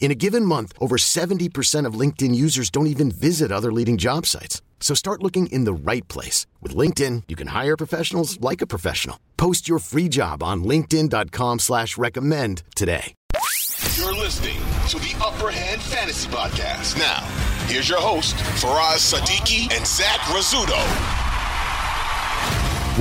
In 0.00 0.10
a 0.12 0.14
given 0.14 0.44
month, 0.44 0.72
over 0.80 0.96
70% 0.96 1.84
of 1.84 1.94
LinkedIn 1.94 2.34
users 2.34 2.70
don't 2.70 2.86
even 2.86 3.10
visit 3.10 3.52
other 3.52 3.72
leading 3.72 3.98
job 3.98 4.24
sites. 4.24 4.62
So 4.80 4.94
start 4.94 5.22
looking 5.22 5.48
in 5.48 5.64
the 5.64 5.72
right 5.74 6.06
place. 6.08 6.46
With 6.62 6.74
LinkedIn, 6.74 7.24
you 7.28 7.36
can 7.36 7.48
hire 7.48 7.76
professionals 7.76 8.40
like 8.40 8.62
a 8.62 8.66
professional. 8.66 9.18
Post 9.36 9.68
your 9.68 9.80
free 9.80 10.08
job 10.08 10.42
on 10.42 10.62
linkedin.com 10.64 11.58
slash 11.58 11.98
recommend 11.98 12.62
today. 12.74 13.14
You're 13.96 14.14
listening 14.14 14.58
to 14.88 14.98
the 15.00 15.20
Upper 15.20 15.50
Hand 15.50 15.82
Fantasy 15.82 16.28
Podcast. 16.30 16.96
Now, 16.96 17.20
here's 17.66 17.88
your 17.88 18.00
host, 18.00 18.36
Faraz 18.62 19.12
Sadiki 19.12 19.70
and 19.76 19.84
Zach 19.84 20.20
Rizzuto. 20.30 20.78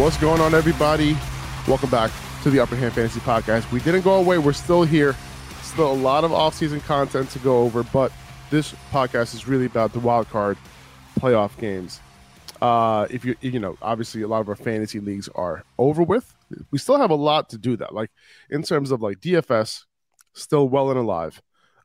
What's 0.02 0.17
going 0.17 0.41
on, 0.41 0.55
everybody? 0.55 1.16
Welcome 1.67 1.91
back 1.91 2.11
to 2.41 2.49
the 2.49 2.59
Upper 2.59 2.75
Hand 2.75 2.93
Fantasy 2.93 3.19
Podcast. 3.19 3.71
We 3.71 3.81
didn't 3.81 4.02
go 4.02 4.16
away. 4.16 4.39
We're 4.39 4.53
still 4.53 4.83
here. 4.83 5.16
Still 5.67 5.91
a 5.91 5.93
lot 5.93 6.23
of 6.23 6.31
off-season 6.31 6.81
content 6.81 7.29
to 7.31 7.39
go 7.39 7.59
over, 7.59 7.83
but 7.83 8.11
this 8.49 8.73
podcast 8.91 9.35
is 9.35 9.47
really 9.47 9.65
about 9.65 9.93
the 9.93 9.99
wild 9.99 10.29
card 10.29 10.57
playoff 11.19 11.57
games. 11.59 11.99
Uh, 12.61 13.05
if 13.09 13.23
you 13.25 13.35
you 13.41 13.59
know, 13.59 13.77
obviously 13.81 14.21
a 14.21 14.27
lot 14.27 14.41
of 14.41 14.49
our 14.49 14.55
fantasy 14.55 14.99
leagues 14.99 15.29
are 15.35 15.63
over 15.77 16.01
with. 16.01 16.33
We 16.71 16.79
still 16.79 16.97
have 16.97 17.11
a 17.11 17.15
lot 17.15 17.49
to 17.49 17.57
do 17.57 17.75
that. 17.77 17.93
Like 17.93 18.09
in 18.49 18.63
terms 18.63 18.91
of 18.91 19.01
like 19.01 19.19
DFS, 19.19 19.83
still 20.33 20.67
well 20.69 20.89
and 20.89 20.97
alive. 20.97 21.41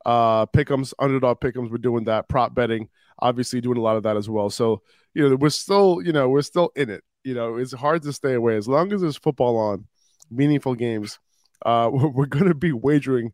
Uh, 0.06 0.46
pickums, 0.46 0.94
underdog 0.98 1.40
pickums, 1.40 1.70
we're 1.70 1.78
doing 1.78 2.04
that. 2.04 2.28
Prop 2.28 2.54
betting, 2.54 2.88
obviously 3.18 3.60
doing 3.60 3.78
a 3.78 3.82
lot 3.82 3.96
of 3.96 4.04
that 4.04 4.16
as 4.16 4.28
well. 4.30 4.48
So 4.48 4.82
you 5.14 5.28
know, 5.28 5.36
we're 5.36 5.50
still 5.50 6.00
you 6.02 6.12
know 6.12 6.28
we're 6.28 6.42
still 6.42 6.70
in 6.76 6.88
it. 6.88 7.02
You 7.24 7.34
know, 7.34 7.56
it's 7.56 7.72
hard 7.72 8.02
to 8.02 8.12
stay 8.12 8.34
away 8.34 8.56
as 8.56 8.68
long 8.68 8.92
as 8.92 9.02
there's 9.02 9.18
football 9.18 9.56
on, 9.56 9.86
meaningful 10.30 10.74
games. 10.74 11.18
Uh, 11.64 11.90
we're, 11.92 12.08
we're 12.08 12.26
going 12.26 12.46
to 12.46 12.54
be 12.54 12.72
wagering, 12.72 13.32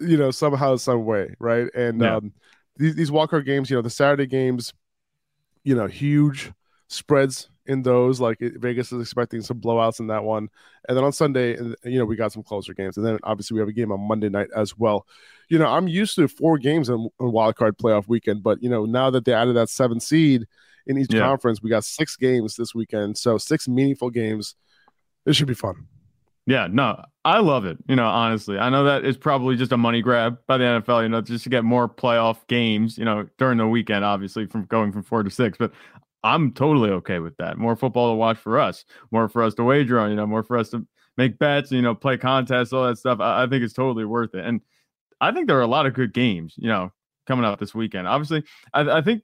you 0.00 0.16
know, 0.16 0.30
somehow, 0.30 0.76
some 0.76 1.04
way, 1.04 1.34
right? 1.38 1.68
And 1.74 2.00
Yeah. 2.02 2.16
um, 2.16 2.32
these 2.76 2.94
these 2.94 3.10
wildcard 3.10 3.44
games, 3.44 3.70
you 3.70 3.76
know, 3.76 3.82
the 3.82 3.90
Saturday 3.90 4.26
games, 4.26 4.72
you 5.64 5.74
know, 5.74 5.86
huge 5.86 6.52
spreads 6.88 7.50
in 7.66 7.82
those. 7.82 8.20
Like 8.20 8.38
Vegas 8.40 8.92
is 8.92 9.00
expecting 9.00 9.42
some 9.42 9.60
blowouts 9.60 10.00
in 10.00 10.06
that 10.08 10.24
one, 10.24 10.48
and 10.88 10.96
then 10.96 11.04
on 11.04 11.12
Sunday, 11.12 11.56
and 11.56 11.76
you 11.84 11.98
know, 11.98 12.04
we 12.04 12.16
got 12.16 12.32
some 12.32 12.42
closer 12.42 12.74
games, 12.74 12.96
and 12.96 13.04
then 13.04 13.18
obviously 13.24 13.54
we 13.54 13.60
have 13.60 13.68
a 13.68 13.72
game 13.72 13.92
on 13.92 14.00
Monday 14.00 14.28
night 14.28 14.48
as 14.56 14.76
well. 14.78 15.06
You 15.48 15.58
know, 15.58 15.66
I'm 15.66 15.88
used 15.88 16.14
to 16.16 16.28
four 16.28 16.58
games 16.58 16.88
in, 16.88 17.08
in 17.20 17.32
wild 17.32 17.56
card 17.56 17.78
playoff 17.78 18.08
weekend, 18.08 18.42
but 18.42 18.62
you 18.62 18.68
know, 18.68 18.84
now 18.84 19.10
that 19.10 19.24
they 19.24 19.32
added 19.32 19.56
that 19.56 19.68
seven 19.68 20.00
seed 20.00 20.46
in 20.86 20.98
each 20.98 21.12
Yeah. 21.12 21.20
conference, 21.20 21.62
we 21.62 21.70
got 21.70 21.84
six 21.84 22.16
games 22.16 22.56
this 22.56 22.74
weekend, 22.74 23.18
so 23.18 23.38
six 23.38 23.68
meaningful 23.68 24.10
games. 24.10 24.54
It 25.26 25.34
should 25.36 25.48
be 25.48 25.54
fun. 25.54 25.86
Yeah, 26.48 26.66
no, 26.70 27.04
I 27.26 27.40
love 27.40 27.66
it. 27.66 27.76
You 27.88 27.96
know, 27.96 28.06
honestly, 28.06 28.58
I 28.58 28.70
know 28.70 28.82
that 28.84 29.04
it's 29.04 29.18
probably 29.18 29.54
just 29.54 29.70
a 29.70 29.76
money 29.76 30.00
grab 30.00 30.38
by 30.46 30.56
the 30.56 30.64
NFL, 30.64 31.02
you 31.02 31.10
know, 31.10 31.20
just 31.20 31.44
to 31.44 31.50
get 31.50 31.62
more 31.62 31.86
playoff 31.90 32.38
games, 32.46 32.96
you 32.96 33.04
know, 33.04 33.28
during 33.36 33.58
the 33.58 33.66
weekend, 33.68 34.02
obviously, 34.02 34.46
from 34.46 34.64
going 34.64 34.90
from 34.90 35.02
four 35.02 35.22
to 35.22 35.28
six. 35.30 35.58
But 35.58 35.72
I'm 36.24 36.52
totally 36.52 36.88
okay 36.88 37.18
with 37.18 37.36
that. 37.36 37.58
More 37.58 37.76
football 37.76 38.12
to 38.12 38.16
watch 38.16 38.38
for 38.38 38.58
us, 38.58 38.86
more 39.10 39.28
for 39.28 39.42
us 39.42 39.52
to 39.56 39.62
wager 39.62 40.00
on, 40.00 40.08
you 40.08 40.16
know, 40.16 40.26
more 40.26 40.42
for 40.42 40.56
us 40.56 40.70
to 40.70 40.86
make 41.18 41.38
bets, 41.38 41.70
you 41.70 41.82
know, 41.82 41.94
play 41.94 42.16
contests, 42.16 42.72
all 42.72 42.86
that 42.86 42.96
stuff. 42.96 43.20
I, 43.20 43.42
I 43.42 43.46
think 43.46 43.62
it's 43.62 43.74
totally 43.74 44.06
worth 44.06 44.34
it. 44.34 44.46
And 44.46 44.62
I 45.20 45.32
think 45.32 45.48
there 45.48 45.58
are 45.58 45.62
a 45.62 45.66
lot 45.66 45.84
of 45.84 45.92
good 45.92 46.14
games, 46.14 46.54
you 46.56 46.68
know, 46.68 46.92
coming 47.26 47.44
up 47.44 47.60
this 47.60 47.74
weekend. 47.74 48.08
Obviously, 48.08 48.42
I, 48.72 48.98
I 48.98 49.02
think 49.02 49.22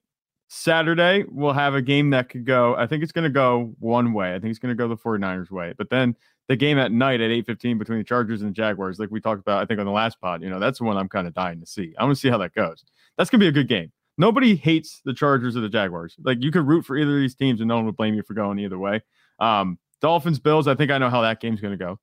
Saturday 0.49 1.25
we'll 1.29 1.53
have 1.55 1.75
a 1.75 1.83
game 1.83 2.11
that 2.11 2.29
could 2.29 2.45
go. 2.45 2.77
I 2.77 2.87
think 2.87 3.03
it's 3.03 3.13
going 3.13 3.25
to 3.25 3.31
go 3.31 3.75
one 3.79 4.13
way. 4.13 4.35
I 4.35 4.39
think 4.39 4.51
it's 4.51 4.59
going 4.59 4.77
to 4.77 4.79
go 4.81 4.89
the 4.89 4.97
49ers 4.97 5.51
way. 5.51 5.73
But 5.77 5.89
then 5.89 6.17
the 6.49 6.57
game 6.57 6.79
at 6.79 6.93
night 6.93 7.21
at 7.21 7.31
8:15 7.31 7.79
between 7.79 7.99
the 7.99 8.05
Chargers 8.05 8.43
and 8.43 8.51
the 8.51 8.55
Jaguars, 8.55 8.99
like 8.99 9.11
we 9.11 9.21
talked 9.21 9.41
about, 9.41 9.63
I 9.63 9.67
think 9.67 9.81
on 9.81 9.87
the 9.87 9.93
last 9.93 10.21
pod, 10.21 10.43
you 10.43 10.51
know, 10.51 10.59
that's 10.59 10.79
the 10.79 10.85
one 10.85 10.97
I'm 10.97 11.09
kind 11.09 11.27
of 11.27 11.35
dying 11.35 11.61
to 11.61 11.67
see. 11.67 11.95
I 11.99 12.05
want 12.05 12.17
to 12.17 12.21
see 12.21 12.29
how 12.29 12.39
that 12.39 12.55
goes. 12.55 12.85
That's 13.17 13.31
going 13.31 13.41
to 13.41 13.45
be 13.45 13.49
a 13.49 13.53
good 13.53 13.69
game. 13.69 13.93
Nobody 14.17 14.55
hates 14.55 15.01
the 15.05 15.15
Chargers 15.15 15.57
or 15.57 15.61
the 15.61 15.69
Jaguars. 15.69 16.17
Like 16.23 16.43
you 16.43 16.51
could 16.51 16.67
root 16.67 16.85
for 16.85 16.97
either 16.97 17.17
of 17.17 17.21
these 17.21 17.35
teams 17.35 17.61
and 17.61 17.69
no 17.69 17.77
one 17.77 17.87
would 17.87 17.97
blame 17.97 18.15
you 18.15 18.23
for 18.23 18.35
going 18.35 18.59
either 18.59 18.79
way. 18.79 19.01
Um, 19.41 19.79
Dolphins, 20.01 20.39
Bills, 20.39 20.69
I 20.69 20.75
think 20.75 20.91
I 20.91 20.99
know 20.99 21.11
how 21.11 21.23
that 21.23 21.41
game's 21.41 21.61
going 21.61 21.77
to 21.77 21.83
go. 21.83 21.99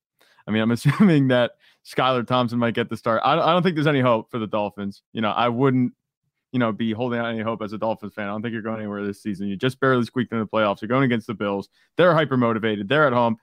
I 0.47 0.51
mean, 0.51 0.61
I'm 0.61 0.71
assuming 0.71 1.27
that 1.29 1.51
Skylar 1.85 2.25
Thompson 2.25 2.59
might 2.59 2.73
get 2.73 2.89
the 2.89 2.97
start. 2.97 3.21
I, 3.23 3.33
I 3.33 3.53
don't 3.53 3.63
think 3.63 3.75
there's 3.75 3.87
any 3.87 4.01
hope 4.01 4.31
for 4.31 4.39
the 4.39 4.47
Dolphins. 4.47 5.03
You 5.13 5.21
know, 5.21 5.31
I 5.31 5.49
wouldn't, 5.49 5.93
you 6.51 6.59
know, 6.59 6.71
be 6.71 6.91
holding 6.91 7.19
out 7.19 7.27
any 7.27 7.41
hope 7.41 7.61
as 7.61 7.73
a 7.73 7.77
Dolphins 7.77 8.13
fan. 8.13 8.27
I 8.27 8.31
don't 8.31 8.41
think 8.41 8.53
you're 8.53 8.61
going 8.61 8.79
anywhere 8.79 9.05
this 9.05 9.21
season. 9.21 9.47
You 9.47 9.55
just 9.55 9.79
barely 9.79 10.03
squeaked 10.03 10.33
into 10.33 10.43
the 10.43 10.49
playoffs. 10.49 10.81
You're 10.81 10.89
going 10.89 11.03
against 11.03 11.27
the 11.27 11.33
Bills. 11.33 11.69
They're 11.95 12.13
hyper 12.13 12.35
motivated. 12.35 12.89
They're 12.89 13.07
at 13.07 13.13
home. 13.13 13.37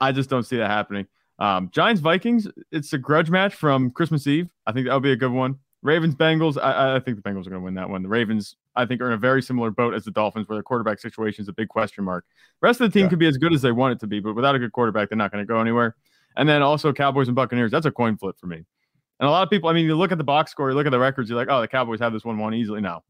I 0.00 0.12
just 0.12 0.30
don't 0.30 0.44
see 0.44 0.56
that 0.56 0.70
happening. 0.70 1.06
Um, 1.38 1.70
Giants 1.72 2.00
Vikings, 2.00 2.48
it's 2.70 2.92
a 2.92 2.98
grudge 2.98 3.30
match 3.30 3.54
from 3.54 3.90
Christmas 3.90 4.26
Eve. 4.26 4.50
I 4.66 4.72
think 4.72 4.86
that 4.86 4.94
would 4.94 5.02
be 5.02 5.12
a 5.12 5.16
good 5.16 5.32
one. 5.32 5.58
Ravens 5.82 6.14
Bengals, 6.14 6.62
I, 6.62 6.96
I 6.96 7.00
think 7.00 7.16
the 7.16 7.22
Bengals 7.22 7.46
are 7.46 7.50
going 7.50 7.60
to 7.62 7.64
win 7.64 7.74
that 7.74 7.88
one. 7.88 8.02
The 8.02 8.08
Ravens, 8.08 8.56
I 8.76 8.84
think, 8.84 9.00
are 9.00 9.06
in 9.06 9.14
a 9.14 9.18
very 9.18 9.40
similar 9.42 9.70
boat 9.70 9.94
as 9.94 10.04
the 10.04 10.10
Dolphins, 10.10 10.46
where 10.48 10.58
the 10.58 10.62
quarterback 10.62 10.98
situation 10.98 11.42
is 11.42 11.48
a 11.48 11.54
big 11.54 11.68
question 11.68 12.04
mark. 12.04 12.26
The 12.60 12.66
rest 12.66 12.80
of 12.82 12.92
the 12.92 12.98
team 12.98 13.06
Yeah. 13.06 13.10
could 13.10 13.18
be 13.18 13.26
as 13.26 13.38
good 13.38 13.54
as 13.54 13.62
they 13.62 13.72
want 13.72 13.92
it 13.92 14.00
to 14.00 14.06
be, 14.06 14.20
but 14.20 14.34
without 14.34 14.54
a 14.54 14.58
good 14.58 14.72
quarterback, 14.72 15.08
they're 15.08 15.16
not 15.16 15.32
going 15.32 15.42
to 15.42 15.48
go 15.48 15.58
anywhere. 15.58 15.96
And 16.36 16.46
then 16.46 16.60
also 16.60 16.92
Cowboys 16.92 17.28
and 17.28 17.34
Buccaneers, 17.34 17.70
that's 17.70 17.86
a 17.86 17.90
coin 17.90 18.18
flip 18.18 18.36
for 18.38 18.46
me. 18.46 18.56
And 18.56 19.26
a 19.26 19.30
lot 19.30 19.42
of 19.42 19.48
people, 19.50 19.70
I 19.70 19.72
mean, 19.72 19.86
you 19.86 19.96
look 19.96 20.12
at 20.12 20.18
the 20.18 20.24
box 20.24 20.50
score, 20.50 20.68
you 20.68 20.76
look 20.76 20.86
at 20.86 20.90
the 20.90 20.98
records, 20.98 21.30
you're 21.30 21.38
like, 21.38 21.48
oh, 21.50 21.60
the 21.62 21.68
Cowboys 21.68 22.00
have 22.00 22.12
this 22.12 22.24
one 22.24 22.36
won 22.38 22.52
easily. 22.54 22.82
No. 22.82 23.02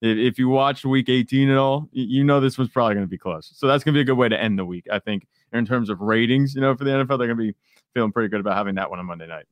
If, 0.00 0.18
if 0.18 0.38
you 0.38 0.48
watched 0.48 0.84
week 0.84 1.08
18 1.08 1.50
at 1.50 1.56
all, 1.56 1.88
you, 1.92 2.24
know 2.24 2.40
this 2.40 2.58
one's 2.58 2.70
probably 2.70 2.94
going 2.94 3.06
to 3.06 3.10
be 3.10 3.18
close. 3.18 3.50
So 3.54 3.66
that's 3.66 3.82
going 3.82 3.94
to 3.94 3.98
be 3.98 4.02
a 4.02 4.04
good 4.04 4.18
way 4.18 4.28
to 4.28 4.40
end 4.40 4.58
the 4.58 4.64
week, 4.64 4.86
I 4.92 4.98
think, 4.98 5.26
in 5.52 5.64
terms 5.66 5.90
of 5.90 6.00
ratings, 6.00 6.54
you 6.54 6.60
know, 6.60 6.76
for 6.76 6.84
the 6.84 6.90
NFL. 6.90 7.18
They're 7.18 7.28
going 7.28 7.38
to 7.38 7.52
be 7.52 7.54
feeling 7.94 8.12
pretty 8.12 8.28
good 8.28 8.40
about 8.40 8.56
having 8.56 8.74
that 8.74 8.90
one 8.90 8.98
on 8.98 9.06
Monday 9.06 9.26
night. 9.26 9.46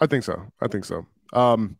I 0.00 0.06
think 0.06 0.24
so. 0.24 0.42
I 0.60 0.68
think 0.68 0.84
so. 0.84 1.06
Um, 1.32 1.76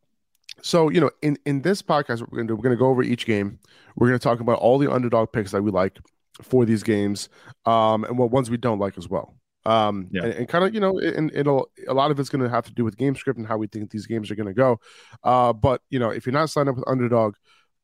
so 0.61 0.91
you 0.91 1.01
know, 1.01 1.11
in 1.23 1.39
in 1.47 1.63
this 1.63 1.83
podcast, 1.83 2.21
we're 2.21 2.37
gonna 2.37 2.49
do, 2.49 2.57
we're 2.57 2.63
gonna 2.63 2.77
go 2.77 2.89
over 2.89 3.03
each 3.03 3.27
game. 3.27 3.59
We're 3.97 4.09
gonna 4.09 4.19
talk 4.19 4.41
about 4.41 4.59
all 4.59 4.79
the 4.79 4.93
underdog 4.93 5.33
picks 5.33 5.51
that 5.53 5.63
we 5.63 5.71
like 5.71 5.99
for 6.43 6.65
these 6.65 6.83
games, 6.83 7.29
um, 7.67 8.05
and 8.05 8.19
what 8.19 8.31
ones 8.31 8.51
we 8.51 8.59
don't 8.59 8.79
like 8.79 8.97
as 8.99 9.09
well. 9.09 9.35
Um, 9.65 10.09
Yeah. 10.11 10.25
and, 10.25 10.33
and 10.35 10.49
kind 10.49 10.65
of 10.65 10.75
you 10.75 10.81
know, 10.81 10.99
and 10.99 11.33
it'll 11.35 11.71
a 11.89 11.95
lot 11.95 12.11
of 12.11 12.21
it's 12.21 12.29
gonna 12.29 12.49
have 12.49 12.67
to 12.67 12.73
do 12.73 12.85
with 12.85 12.97
game 12.97 13.17
script 13.17 13.39
and 13.39 13.47
how 13.47 13.57
we 13.57 13.67
think 13.67 13.91
these 13.91 14.07
games 14.07 14.31
are 14.31 14.35
gonna 14.35 14.53
go. 14.55 14.79
Uh, 15.25 15.53
but 15.53 15.81
you 15.91 15.99
know, 15.99 16.11
if 16.11 16.27
you're 16.27 16.33
not 16.33 16.51
signed 16.51 16.69
up 16.69 16.77
with 16.77 16.85
Underdog, 16.87 17.35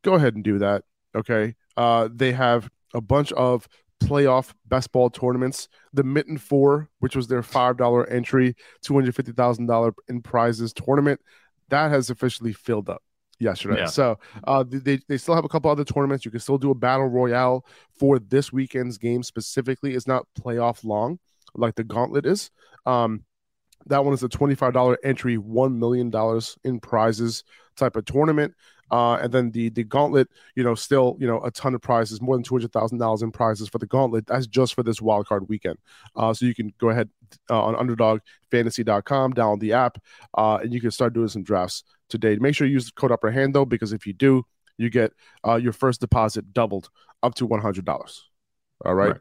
go 0.09 0.15
ahead 0.15 0.35
and 0.35 0.45
do 0.45 0.59
that. 0.59 0.85
Okay. 1.15 1.55
Uh, 1.77 2.09
they 2.13 2.33
have 2.33 2.71
a 2.95 3.01
bunch 3.01 3.33
of 3.33 3.69
playoff 4.03 4.55
best 4.67 4.93
ball 4.93 5.11
tournaments. 5.11 5.69
The 5.93 6.05
Mitten 6.05 6.39
Four, 6.39 6.89
which 7.01 7.15
was 7.15 7.29
their 7.29 7.43
five 7.43 7.77
dollar 7.77 8.09
entry, 8.09 8.57
two 8.83 8.95
hundred 8.95 9.15
fifty 9.15 9.33
thousand 9.33 9.67
dollar 9.67 9.95
in 10.09 10.23
prizes 10.23 10.73
tournament, 10.73 11.21
that 11.69 11.91
has 11.91 12.11
officially 12.11 12.53
filled 12.53 12.89
up 12.89 13.03
yesterday. 13.39 13.81
Yeah. 13.81 13.87
So 13.87 14.19
uh, 14.45 14.65
they 14.67 15.01
they 15.09 15.19
still 15.19 15.35
have 15.35 15.45
a 15.45 15.49
couple 15.49 15.71
other 15.71 15.85
tournaments. 15.85 16.25
You 16.25 16.31
can 16.31 16.41
still 16.41 16.59
do 16.59 16.71
a 16.71 16.75
battle 16.75 17.09
royale 17.09 17.67
for 17.99 18.19
this 18.19 18.53
weekend's 18.53 18.99
game 18.99 19.23
specifically. 19.23 19.95
It's 19.95 20.07
not 20.07 20.27
playoff 20.41 20.85
long 20.85 21.19
like 21.55 21.75
the 21.75 21.85
gauntlet 21.85 22.27
is. 22.27 22.51
Um, 22.87 23.25
that 23.87 24.05
one 24.05 24.13
is 24.13 24.23
a 24.23 24.29
$25 24.29 24.97
entry, 25.03 25.39
$1 25.39 25.77
million 25.77 26.13
in 26.65 26.81
prizes 26.81 27.43
type 27.77 27.97
of 27.97 28.05
tournament. 28.05 28.55
Uh, 28.91 29.15
and 29.15 29.33
then 29.33 29.51
the 29.51 29.69
the 29.71 29.85
gauntlet, 29.85 30.29
you 30.55 30.63
know, 30.63 30.75
still, 30.75 31.17
you 31.21 31.27
know, 31.27 31.43
a 31.43 31.51
ton 31.51 31.75
of 31.75 31.81
prizes, 31.81 32.21
more 32.21 32.37
than 32.37 32.45
$200,000 32.45 33.23
in 33.23 33.31
prizes 33.31 33.69
for 33.69 33.79
the 33.79 33.87
gauntlet. 33.87 34.27
That's 34.27 34.47
just 34.47 34.75
for 34.75 34.83
this 34.83 35.01
wild 35.01 35.27
card 35.27 35.49
weekend. 35.49 35.79
Uh, 36.17 36.33
so 36.33 36.47
you 36.47 36.55
can 36.55 36.73
go 36.79 36.91
ahead 36.91 37.09
uh, 37.51 37.63
on 37.63 37.75
underdogfantasy.com, 37.75 39.35
download 39.35 39.61
the 39.61 39.73
app, 39.73 39.99
uh, 40.37 40.59
and 40.63 40.73
you 40.73 40.81
can 40.81 40.91
start 40.91 41.13
doing 41.13 41.29
some 41.29 41.43
drafts 41.43 41.85
today. 42.09 42.37
Make 42.37 42.55
sure 42.55 42.67
you 42.67 42.75
use 42.75 42.87
the 42.87 42.93
code 42.93 43.13
upper 43.13 43.31
hand 43.31 43.55
though, 43.55 43.65
because 43.65 43.93
if 43.93 44.07
you 44.07 44.13
do, 44.13 44.45
you 44.77 44.91
get 44.91 45.13
uh, 45.47 45.57
your 45.57 45.73
first 45.73 46.01
deposit 46.01 46.53
doubled 46.53 46.89
up 47.23 47.35
to 47.35 47.49
$100. 47.49 48.21
All 48.85 48.95
right. 48.95 49.11
Right. 49.11 49.21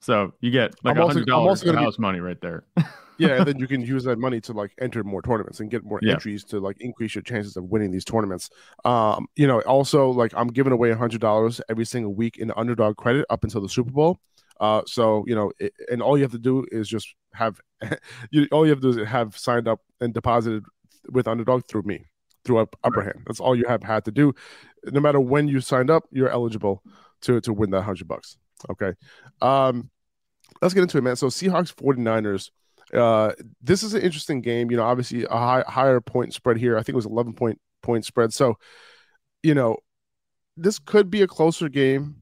So 0.00 0.32
you 0.40 0.50
get 0.50 0.74
like 0.82 0.96
hundred 0.96 1.26
dollars 1.26 1.62
house 1.62 1.96
be, 1.96 2.00
money 2.00 2.20
right 2.20 2.40
there. 2.40 2.64
yeah, 3.20 3.36
and 3.36 3.46
then 3.46 3.58
you 3.60 3.66
can 3.66 3.82
use 3.82 4.04
that 4.04 4.18
money 4.18 4.40
to 4.42 4.52
like 4.52 4.72
enter 4.80 5.04
more 5.04 5.22
tournaments 5.22 5.60
and 5.60 5.70
get 5.70 5.84
more 5.84 6.00
yeah. 6.02 6.14
entries 6.14 6.44
to 6.44 6.60
like 6.60 6.80
increase 6.80 7.14
your 7.14 7.22
chances 7.22 7.56
of 7.56 7.64
winning 7.64 7.90
these 7.90 8.04
tournaments. 8.04 8.50
Um, 8.84 9.26
you 9.36 9.46
know, 9.46 9.60
also 9.62 10.10
like 10.10 10.32
I'm 10.36 10.48
giving 10.48 10.72
away 10.72 10.90
a 10.90 10.96
hundred 10.96 11.20
dollars 11.20 11.60
every 11.68 11.84
single 11.84 12.14
week 12.14 12.38
in 12.38 12.52
underdog 12.56 12.96
credit 12.96 13.26
up 13.30 13.44
until 13.44 13.60
the 13.60 13.68
Super 13.68 13.90
Bowl. 13.90 14.18
Uh, 14.60 14.82
so 14.86 15.24
you 15.26 15.34
know, 15.34 15.52
it, 15.58 15.72
and 15.90 16.02
all 16.02 16.16
you 16.16 16.24
have 16.24 16.32
to 16.32 16.38
do 16.38 16.66
is 16.70 16.88
just 16.88 17.14
have 17.34 17.60
you 18.30 18.46
all 18.52 18.66
you 18.66 18.70
have 18.70 18.80
to 18.80 18.92
do 18.92 19.00
is 19.00 19.08
have 19.08 19.36
signed 19.36 19.68
up 19.68 19.80
and 20.00 20.12
deposited 20.14 20.64
with 21.10 21.28
underdog 21.28 21.66
through 21.66 21.82
me 21.82 22.04
through 22.44 22.58
up, 22.58 22.76
upper 22.84 23.02
hand. 23.02 23.22
That's 23.26 23.40
all 23.40 23.54
you 23.54 23.66
have 23.68 23.82
had 23.82 24.04
to 24.06 24.10
do. 24.10 24.34
No 24.86 25.00
matter 25.00 25.20
when 25.20 25.48
you 25.48 25.60
signed 25.60 25.90
up, 25.90 26.04
you're 26.10 26.30
eligible 26.30 26.82
to 27.22 27.40
to 27.42 27.52
win 27.52 27.70
that 27.70 27.82
hundred 27.82 28.08
bucks. 28.08 28.36
Okay. 28.68 28.92
Um, 29.40 29.90
let's 30.60 30.74
get 30.74 30.82
into 30.82 30.98
it, 30.98 31.02
man. 31.02 31.16
So 31.16 31.28
Seahawks 31.28 31.74
49ers. 31.74 32.50
Uh, 32.92 33.32
this 33.62 33.82
is 33.82 33.94
an 33.94 34.02
interesting 34.02 34.40
game. 34.40 34.70
You 34.70 34.76
know, 34.76 34.84
obviously 34.84 35.24
a 35.24 35.36
high, 35.36 35.64
higher 35.66 36.00
point 36.00 36.34
spread 36.34 36.56
here. 36.56 36.76
I 36.76 36.82
think 36.82 36.94
it 36.94 36.96
was 36.96 37.06
11 37.06 37.34
point 37.34 37.60
point 37.82 38.04
spread. 38.04 38.32
So, 38.32 38.58
you 39.42 39.54
know, 39.54 39.78
this 40.56 40.78
could 40.78 41.10
be 41.10 41.22
a 41.22 41.26
closer 41.26 41.68
game 41.68 42.16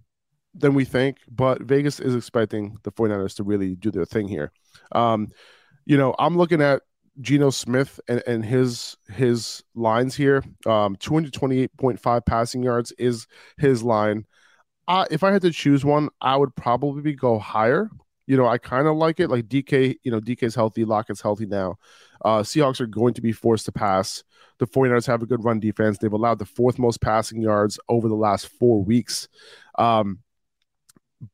than 0.54 0.74
we 0.74 0.84
think, 0.84 1.18
but 1.30 1.62
Vegas 1.62 2.00
is 2.00 2.14
expecting 2.14 2.76
the 2.82 2.92
49ers 2.92 3.36
to 3.36 3.44
really 3.44 3.74
do 3.74 3.90
their 3.90 4.04
thing 4.04 4.28
here. 4.28 4.52
Um, 4.92 5.28
you 5.86 5.96
know, 5.96 6.14
I'm 6.18 6.36
looking 6.36 6.60
at 6.60 6.82
Geno 7.20 7.50
Smith 7.50 7.98
and, 8.08 8.22
and 8.26 8.44
his 8.44 8.96
his 9.08 9.62
lines 9.74 10.14
here. 10.14 10.44
Um, 10.66 10.96
228.5 10.96 12.26
passing 12.26 12.62
yards 12.62 12.92
is 12.98 13.26
his 13.56 13.82
line. 13.82 14.24
Uh, 14.86 15.04
if 15.10 15.22
I 15.22 15.32
had 15.32 15.42
to 15.42 15.50
choose 15.50 15.84
one, 15.84 16.08
I 16.20 16.36
would 16.36 16.54
probably 16.54 17.14
go 17.14 17.38
higher. 17.38 17.90
You 18.28 18.36
know, 18.36 18.46
I 18.46 18.58
kind 18.58 18.86
of 18.86 18.96
like 18.96 19.20
it. 19.20 19.28
Like 19.28 19.48
DK, 19.48 19.96
you 20.02 20.10
know, 20.10 20.20
DK's 20.20 20.54
healthy, 20.54 20.84
Lockett's 20.84 21.22
healthy 21.22 21.46
now. 21.46 21.78
Uh, 22.22 22.40
Seahawks 22.40 22.78
are 22.78 22.86
going 22.86 23.14
to 23.14 23.22
be 23.22 23.32
forced 23.32 23.64
to 23.64 23.72
pass. 23.72 24.22
The 24.58 24.66
49ers 24.66 25.06
have 25.06 25.22
a 25.22 25.26
good 25.26 25.42
run 25.42 25.60
defense. 25.60 25.96
They've 25.96 26.12
allowed 26.12 26.38
the 26.38 26.44
fourth 26.44 26.78
most 26.78 27.00
passing 27.00 27.40
yards 27.40 27.80
over 27.88 28.06
the 28.06 28.14
last 28.14 28.48
four 28.48 28.84
weeks. 28.84 29.28
Um, 29.78 30.18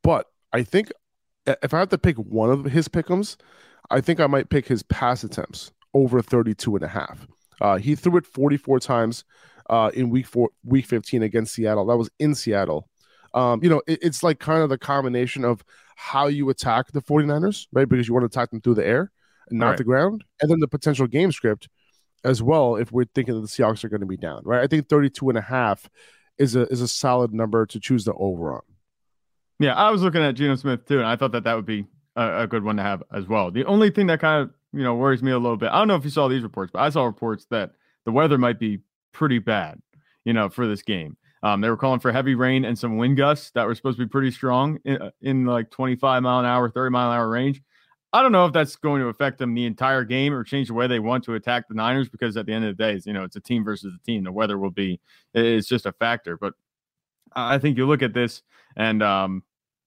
but 0.03 0.27
I 0.53 0.63
think 0.63 0.93
if 1.47 1.75
I 1.75 1.81
have 1.81 1.89
to 1.89 1.99
pick 1.99 2.17
one 2.17 2.51
of 2.51 2.65
his 2.65 2.87
pickums, 2.87 3.39
I 3.91 4.01
think 4.01 4.21
I 4.21 4.29
might 4.29 4.49
pick 4.49 4.69
his 4.69 4.85
pass 4.85 5.25
attempts 5.25 5.73
over 5.95 6.23
32 6.23 6.77
and 6.77 6.85
a 6.85 6.89
half. 6.89 7.27
Uh, 7.61 7.77
he 7.77 7.97
threw 7.97 8.19
it 8.19 8.27
44 8.27 8.79
times 8.79 9.25
uh, 9.69 9.91
in 9.95 10.11
week 10.11 10.27
four, 10.27 10.51
week 10.65 10.87
15 10.87 11.25
against 11.25 11.55
Seattle. 11.55 11.87
That 11.87 11.97
was 11.97 12.11
in 12.21 12.37
Seattle. 12.37 12.89
Um, 13.33 13.63
you 13.65 13.69
know, 13.69 13.83
it, 13.89 13.99
it's 14.01 14.23
like 14.23 14.39
kind 14.39 14.63
of 14.63 14.69
the 14.69 14.79
combination 14.79 15.45
of 15.45 15.65
how 15.97 16.27
you 16.27 16.51
attack 16.51 16.93
the 16.93 17.03
49ers, 17.03 17.67
right? 17.73 17.89
Because 17.89 18.09
you 18.09 18.15
want 18.15 18.23
to 18.23 18.27
attack 18.27 18.51
them 18.51 18.61
through 18.61 18.75
the 18.75 18.87
air 18.87 19.11
and 19.49 19.59
not 19.59 19.71
right. 19.71 19.79
the 19.79 19.85
ground. 19.85 20.25
And 20.41 20.51
then 20.51 20.61
the 20.61 20.69
potential 20.69 21.07
game 21.07 21.33
script 21.33 21.69
as 22.25 22.43
well, 22.43 22.77
if 22.77 22.91
we're 22.91 23.05
thinking 23.15 23.35
that 23.35 23.41
the 23.41 23.47
Seahawks 23.47 23.85
are 23.85 23.89
going 23.89 24.01
to 24.01 24.07
be 24.07 24.17
down, 24.17 24.43
right? 24.45 24.63
I 24.63 24.67
think 24.67 24.89
32 24.89 25.29
and 25.29 25.39
a 25.39 25.43
half 25.43 25.89
is 26.39 26.57
a, 26.57 26.63
is 26.69 26.81
a 26.81 26.89
solid 26.89 27.33
number 27.33 27.67
to 27.67 27.81
choose 27.81 28.05
the 28.05 28.15
over 28.15 28.55
on. 28.55 28.63
Yeah, 29.59 29.75
I 29.75 29.91
was 29.91 30.03
looking 30.03 30.23
at 30.23 30.35
Geno 30.35 30.57
Smith 30.57 30.87
too, 30.87 30.99
and 30.99 31.07
I 31.07 31.17
thought 31.17 31.33
that 31.33 31.45
that 31.45 31.55
would 31.55 31.67
be 31.67 31.87
a, 32.17 32.43
a, 32.43 32.47
good 32.47 32.65
one 32.65 32.77
to 32.77 32.83
have 32.83 33.03
as 33.13 33.27
well. 33.27 33.51
The 33.51 33.65
only 33.67 33.91
thing 33.91 34.09
that 34.09 34.21
kind 34.21 34.43
of 34.43 34.51
you 34.73 34.83
know 34.83 34.97
worries 34.97 35.23
me 35.23 35.31
a 35.31 35.39
little 35.39 35.57
bit. 35.57 35.71
I 35.71 35.79
don't 35.79 35.89
know 35.89 35.95
if 35.95 36.05
you 36.05 36.11
saw 36.11 36.27
these 36.27 36.43
reports, 36.43 36.73
but 36.73 36.81
I 36.81 36.91
saw 36.91 37.05
reports 37.05 37.47
that 37.51 37.73
the 38.05 38.11
weather 38.11 38.37
might 38.37 38.59
be 38.59 38.81
pretty 39.13 39.39
bad, 39.39 39.81
you 40.25 40.33
know, 40.33 40.49
for 40.49 40.67
this 40.67 40.83
game. 40.83 41.17
Um, 41.45 41.61
they 41.61 41.69
were 41.69 41.77
calling 41.77 42.01
for 42.01 42.11
heavy 42.11 42.35
rain 42.35 42.65
and 42.65 42.77
some 42.77 42.97
wind 42.97 43.19
gusts 43.19 43.51
that 43.51 43.67
were 43.67 43.75
supposed 43.75 43.99
to 43.99 44.07
be 44.07 44.09
pretty 44.09 44.31
strong 44.31 44.79
in, 44.87 45.01
uh, 45.01 45.11
in 45.21 45.45
like 45.45 45.71
25 45.71 46.23
mile 46.23 46.41
an 46.41 46.47
hour, 46.47 46.71
30 46.71 46.91
mile 46.91 47.13
an 47.13 47.19
hour 47.19 47.29
range. 47.29 47.63
I 48.15 48.23
don't 48.23 48.33
know 48.33 48.47
if 48.47 48.53
that's 48.55 48.77
going 48.77 49.03
to 49.03 49.09
affect 49.09 49.39
them 49.39 49.55
the 49.55 49.67
entire 49.67 50.05
game 50.05 50.33
or 50.33 50.43
change 50.43 50.69
the 50.69 50.75
way 50.75 50.87
they 50.87 51.01
want 51.01 51.23
to 51.25 51.35
attack 51.35 51.69
the 51.69 51.75
Niners 51.75 52.09
because 52.09 52.37
at 52.39 52.47
the 52.47 52.53
end 52.55 52.65
of 52.65 52.75
the 52.75 52.83
day, 52.83 52.99
you 53.05 53.13
know, 53.13 53.25
it's 53.25 53.37
a 53.37 53.41
team 53.41 53.63
versus 53.63 53.93
a 53.95 54.03
team. 54.07 54.25
The 54.25 54.33
weather 54.33 54.57
will 54.57 54.71
be 54.71 55.01
it's 55.35 55.69
just 55.69 55.85
a 55.85 55.93
factor. 55.93 56.39
But 56.39 56.55
I 57.37 57.59
think 57.59 57.77
you 57.77 57.87
look 57.87 58.03
at 58.03 58.15
this 58.15 58.43
and 58.77 59.03
um, 59.03 59.43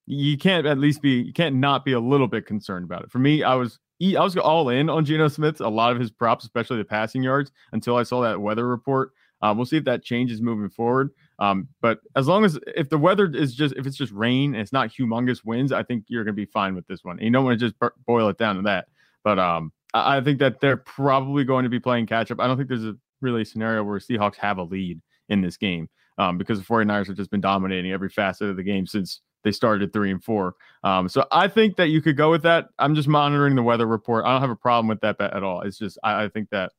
you 0.06 0.38
can't 0.38 0.64
at 0.64 0.78
least 0.78 1.02
be 1.02 1.22
you 1.22 1.32
can't 1.32 1.56
not 1.56 1.84
be 1.84 1.92
a 1.92 2.00
little 2.00 2.28
bit 2.28 2.46
concerned 2.46 2.84
about 2.84 3.02
it. 3.02 3.10
For 3.10 3.18
me, 3.18 3.42
I 3.42 3.54
was 3.54 3.80
I 4.00 4.22
was 4.22 4.36
all 4.36 4.68
in 4.68 4.88
on 4.88 5.04
Geno 5.04 5.26
Smith, 5.26 5.60
a 5.60 5.68
lot 5.68 5.90
of 5.90 5.98
his 5.98 6.12
props, 6.12 6.44
especially 6.44 6.76
the 6.76 6.84
passing 6.84 7.22
yards, 7.22 7.50
until 7.72 7.96
I 7.96 8.04
saw 8.04 8.20
that 8.20 8.40
weather 8.40 8.68
report. 8.68 9.12
Um, 9.40 9.56
we'll 9.56 9.66
see 9.66 9.76
if 9.76 9.84
that 9.84 10.04
changes 10.04 10.40
moving 10.40 10.68
forward. 10.68 11.10
Um, 11.38 11.68
but 11.80 12.00
as 12.16 12.26
long 12.26 12.44
as 12.44 12.58
if 12.76 12.88
the 12.88 12.98
weather 12.98 13.30
is 13.32 13.54
just 13.54 13.74
if 13.76 13.86
it's 13.86 13.96
just 13.96 14.12
rain 14.12 14.54
and 14.54 14.60
it's 14.60 14.72
not 14.72 14.90
humongous 14.90 15.44
winds, 15.44 15.72
I 15.72 15.82
think 15.82 16.04
you're 16.08 16.24
gonna 16.24 16.34
be 16.34 16.46
fine 16.46 16.74
with 16.74 16.86
this 16.86 17.04
one. 17.04 17.18
You 17.20 17.30
don't 17.30 17.44
want 17.44 17.60
to 17.60 17.66
just 17.66 17.76
boil 18.06 18.28
it 18.28 18.38
down 18.38 18.56
to 18.56 18.62
that. 18.62 18.88
But 19.24 19.38
um, 19.38 19.72
I, 19.94 20.20
think 20.20 20.38
that 20.38 20.60
they're 20.60 20.76
probably 20.76 21.44
going 21.44 21.64
to 21.64 21.68
be 21.68 21.80
playing 21.80 22.06
catch 22.06 22.30
up. 22.30 22.40
I 22.40 22.46
don't 22.46 22.56
think 22.56 22.68
there's 22.68 22.84
a 22.84 22.96
really 23.20 23.44
scenario 23.44 23.82
where 23.84 23.98
Seahawks 23.98 24.36
have 24.36 24.58
a 24.58 24.62
lead 24.62 25.00
in 25.28 25.40
this 25.40 25.56
game 25.56 25.88
um, 26.18 26.38
because 26.38 26.58
the 26.58 26.64
49ers 26.64 27.06
have 27.06 27.16
just 27.16 27.30
been 27.30 27.40
dominating 27.40 27.92
every 27.92 28.08
facet 28.08 28.48
of 28.48 28.56
the 28.56 28.62
game 28.62 28.86
since 28.86 29.20
they 29.44 29.52
started 29.52 29.92
three 29.92 30.10
and 30.10 30.22
four. 30.22 30.54
Um, 30.82 31.08
so 31.08 31.26
I 31.30 31.48
think 31.48 31.76
that 31.76 31.88
you 31.88 32.02
could 32.02 32.16
go 32.16 32.30
with 32.30 32.42
that. 32.42 32.68
I'm 32.78 32.94
just 32.94 33.08
monitoring 33.08 33.54
the 33.54 33.62
weather 33.62 33.86
report. 33.86 34.24
I 34.24 34.32
don't 34.32 34.40
have 34.40 34.50
a 34.50 34.56
problem 34.56 34.88
with 34.88 35.00
that 35.00 35.18
bet 35.18 35.34
at 35.34 35.42
all. 35.42 35.62
It's 35.62 35.78
just 35.78 35.98
I, 36.02 36.24
I 36.24 36.28
think 36.28 36.50
that 36.50 36.72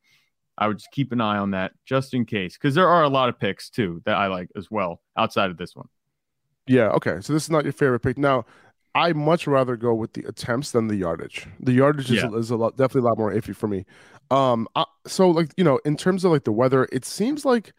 I 0.59 0.67
would 0.67 0.77
just 0.77 0.91
keep 0.91 1.11
an 1.11 1.21
eye 1.21 1.37
on 1.37 1.51
that 1.51 1.71
just 1.85 2.13
in 2.13 2.25
case 2.25 2.53
because 2.53 2.75
there 2.75 2.87
are 2.87 3.03
a 3.03 3.09
lot 3.09 3.29
of 3.29 3.39
picks 3.39 3.69
too 3.69 4.01
that 4.05 4.15
I 4.15 4.27
like 4.27 4.49
as 4.55 4.69
well 4.69 5.01
outside 5.17 5.49
of 5.49 5.57
this 5.57 5.75
one. 5.75 5.87
Yeah. 6.67 6.89
Okay. 6.89 7.19
So 7.21 7.33
this 7.33 7.43
is 7.43 7.49
not 7.49 7.63
your 7.63 7.73
favorite 7.73 8.01
pick 8.01 8.17
now. 8.17 8.45
I 8.93 9.13
much 9.13 9.47
rather 9.47 9.75
go 9.75 9.93
with 9.93 10.13
the 10.13 10.23
attempts 10.27 10.71
than 10.71 10.87
the 10.87 10.95
yardage. 10.95 11.47
The 11.59 11.73
yardage 11.73 12.11
is, 12.11 12.17
yeah. 12.17 12.31
is 12.33 12.51
a 12.51 12.57
lot, 12.57 12.75
definitely 12.75 13.07
a 13.07 13.09
lot 13.09 13.17
more 13.17 13.31
iffy 13.31 13.55
for 13.55 13.67
me. 13.67 13.85
Um, 14.29 14.67
I, 14.75 14.85
so 15.07 15.29
like 15.29 15.51
you 15.57 15.63
know, 15.63 15.79
in 15.85 15.95
terms 15.95 16.25
of 16.25 16.31
like 16.31 16.43
the 16.43 16.51
weather, 16.51 16.87
it 16.91 17.05
seems 17.05 17.45
like 17.45 17.73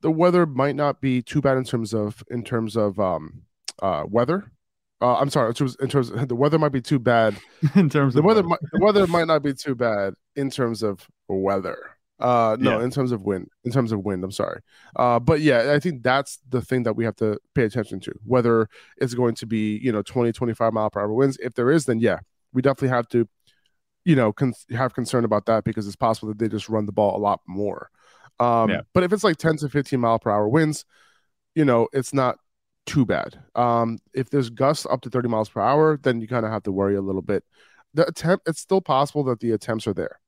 the 0.00 0.10
weather 0.10 0.46
might 0.46 0.76
not 0.76 1.00
be 1.00 1.22
too 1.22 1.40
bad 1.40 1.56
in 1.56 1.64
terms 1.64 1.94
of 1.94 2.22
in 2.30 2.44
terms 2.44 2.76
of 2.76 2.98
um 2.98 3.42
uh, 3.80 4.04
weather. 4.08 4.50
Uh, 5.00 5.14
I'm 5.14 5.30
sorry, 5.30 5.48
in 5.48 5.54
terms, 5.54 5.76
in 5.80 5.88
terms 5.88 6.10
of, 6.10 6.28
the 6.28 6.34
weather 6.34 6.58
might 6.58 6.72
be 6.72 6.82
too 6.82 6.98
bad. 6.98 7.36
in 7.74 7.88
terms 7.88 8.14
of 8.14 8.14
the 8.14 8.18
of 8.20 8.24
weather, 8.24 8.42
might, 8.42 8.58
the 8.72 8.80
weather 8.80 9.06
might 9.06 9.26
not 9.26 9.42
be 9.42 9.54
too 9.54 9.74
bad 9.74 10.14
in 10.34 10.50
terms 10.50 10.82
of 10.82 11.06
weather. 11.28 11.78
Uh, 12.20 12.56
no, 12.58 12.78
yeah. 12.78 12.84
in 12.84 12.90
terms 12.90 13.12
of 13.12 13.22
wind. 13.22 13.48
In 13.64 13.70
terms 13.70 13.92
of 13.92 14.04
wind, 14.04 14.24
I'm 14.24 14.32
sorry. 14.32 14.60
Uh, 14.96 15.20
but 15.20 15.40
yeah, 15.40 15.72
I 15.72 15.78
think 15.78 16.02
that's 16.02 16.38
the 16.48 16.60
thing 16.60 16.82
that 16.82 16.94
we 16.94 17.04
have 17.04 17.16
to 17.16 17.38
pay 17.54 17.64
attention 17.64 18.00
to. 18.00 18.12
Whether 18.24 18.68
it's 18.96 19.14
going 19.14 19.34
to 19.36 19.46
be 19.46 19.78
you 19.82 19.92
know 19.92 20.02
20, 20.02 20.32
25 20.32 20.72
mile 20.72 20.90
per 20.90 21.00
hour 21.00 21.12
winds. 21.12 21.38
If 21.40 21.54
there 21.54 21.70
is, 21.70 21.84
then 21.84 22.00
yeah, 22.00 22.18
we 22.52 22.62
definitely 22.62 22.88
have 22.88 23.08
to, 23.08 23.28
you 24.04 24.16
know, 24.16 24.32
con- 24.32 24.54
have 24.70 24.94
concern 24.94 25.24
about 25.24 25.46
that 25.46 25.64
because 25.64 25.86
it's 25.86 25.96
possible 25.96 26.28
that 26.28 26.38
they 26.38 26.48
just 26.48 26.68
run 26.68 26.86
the 26.86 26.92
ball 26.92 27.16
a 27.16 27.20
lot 27.20 27.40
more. 27.46 27.90
Um, 28.40 28.70
yeah. 28.70 28.80
But 28.94 29.04
if 29.04 29.12
it's 29.12 29.24
like 29.24 29.36
10 29.36 29.58
to 29.58 29.68
15 29.68 30.00
mile 30.00 30.18
per 30.18 30.30
hour 30.30 30.48
winds, 30.48 30.84
you 31.54 31.64
know, 31.64 31.88
it's 31.92 32.14
not 32.14 32.38
too 32.86 33.04
bad. 33.04 33.38
Um, 33.54 33.98
if 34.14 34.30
there's 34.30 34.50
gusts 34.50 34.86
up 34.86 35.02
to 35.02 35.10
30 35.10 35.28
miles 35.28 35.48
per 35.48 35.60
hour, 35.60 35.98
then 36.02 36.20
you 36.20 36.28
kind 36.28 36.46
of 36.46 36.52
have 36.52 36.62
to 36.64 36.72
worry 36.72 36.96
a 36.96 37.00
little 37.00 37.22
bit. 37.22 37.44
The 37.94 38.06
attempt, 38.06 38.48
it's 38.48 38.60
still 38.60 38.80
possible 38.80 39.24
that 39.24 39.40
the 39.40 39.52
attempts 39.52 39.86
are 39.86 39.94
there. 39.94 40.20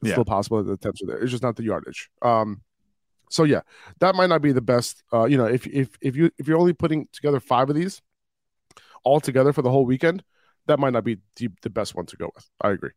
It's 0.00 0.08
yeah. 0.08 0.14
still 0.14 0.24
possible 0.24 0.58
that 0.58 0.64
the 0.64 0.72
attempts 0.72 1.02
are 1.02 1.06
there. 1.06 1.18
It's 1.18 1.30
just 1.30 1.42
not 1.42 1.56
the 1.56 1.64
yardage. 1.64 2.10
Um, 2.22 2.62
so 3.30 3.44
yeah, 3.44 3.60
that 4.00 4.14
might 4.14 4.28
not 4.28 4.42
be 4.42 4.52
the 4.52 4.60
best. 4.60 5.02
Uh, 5.12 5.24
you 5.24 5.36
know, 5.36 5.46
if 5.46 5.66
if 5.66 5.90
if 6.00 6.16
you 6.16 6.30
if 6.38 6.48
you're 6.48 6.58
only 6.58 6.72
putting 6.72 7.08
together 7.12 7.40
five 7.40 7.70
of 7.70 7.76
these 7.76 8.02
all 9.04 9.20
together 9.20 9.52
for 9.52 9.62
the 9.62 9.70
whole 9.70 9.86
weekend, 9.86 10.22
that 10.66 10.78
might 10.78 10.92
not 10.92 11.04
be 11.04 11.18
the, 11.36 11.48
the 11.62 11.70
best 11.70 11.94
one 11.94 12.06
to 12.06 12.16
go 12.16 12.30
with. 12.34 12.48
I 12.60 12.70
agree. 12.70 12.90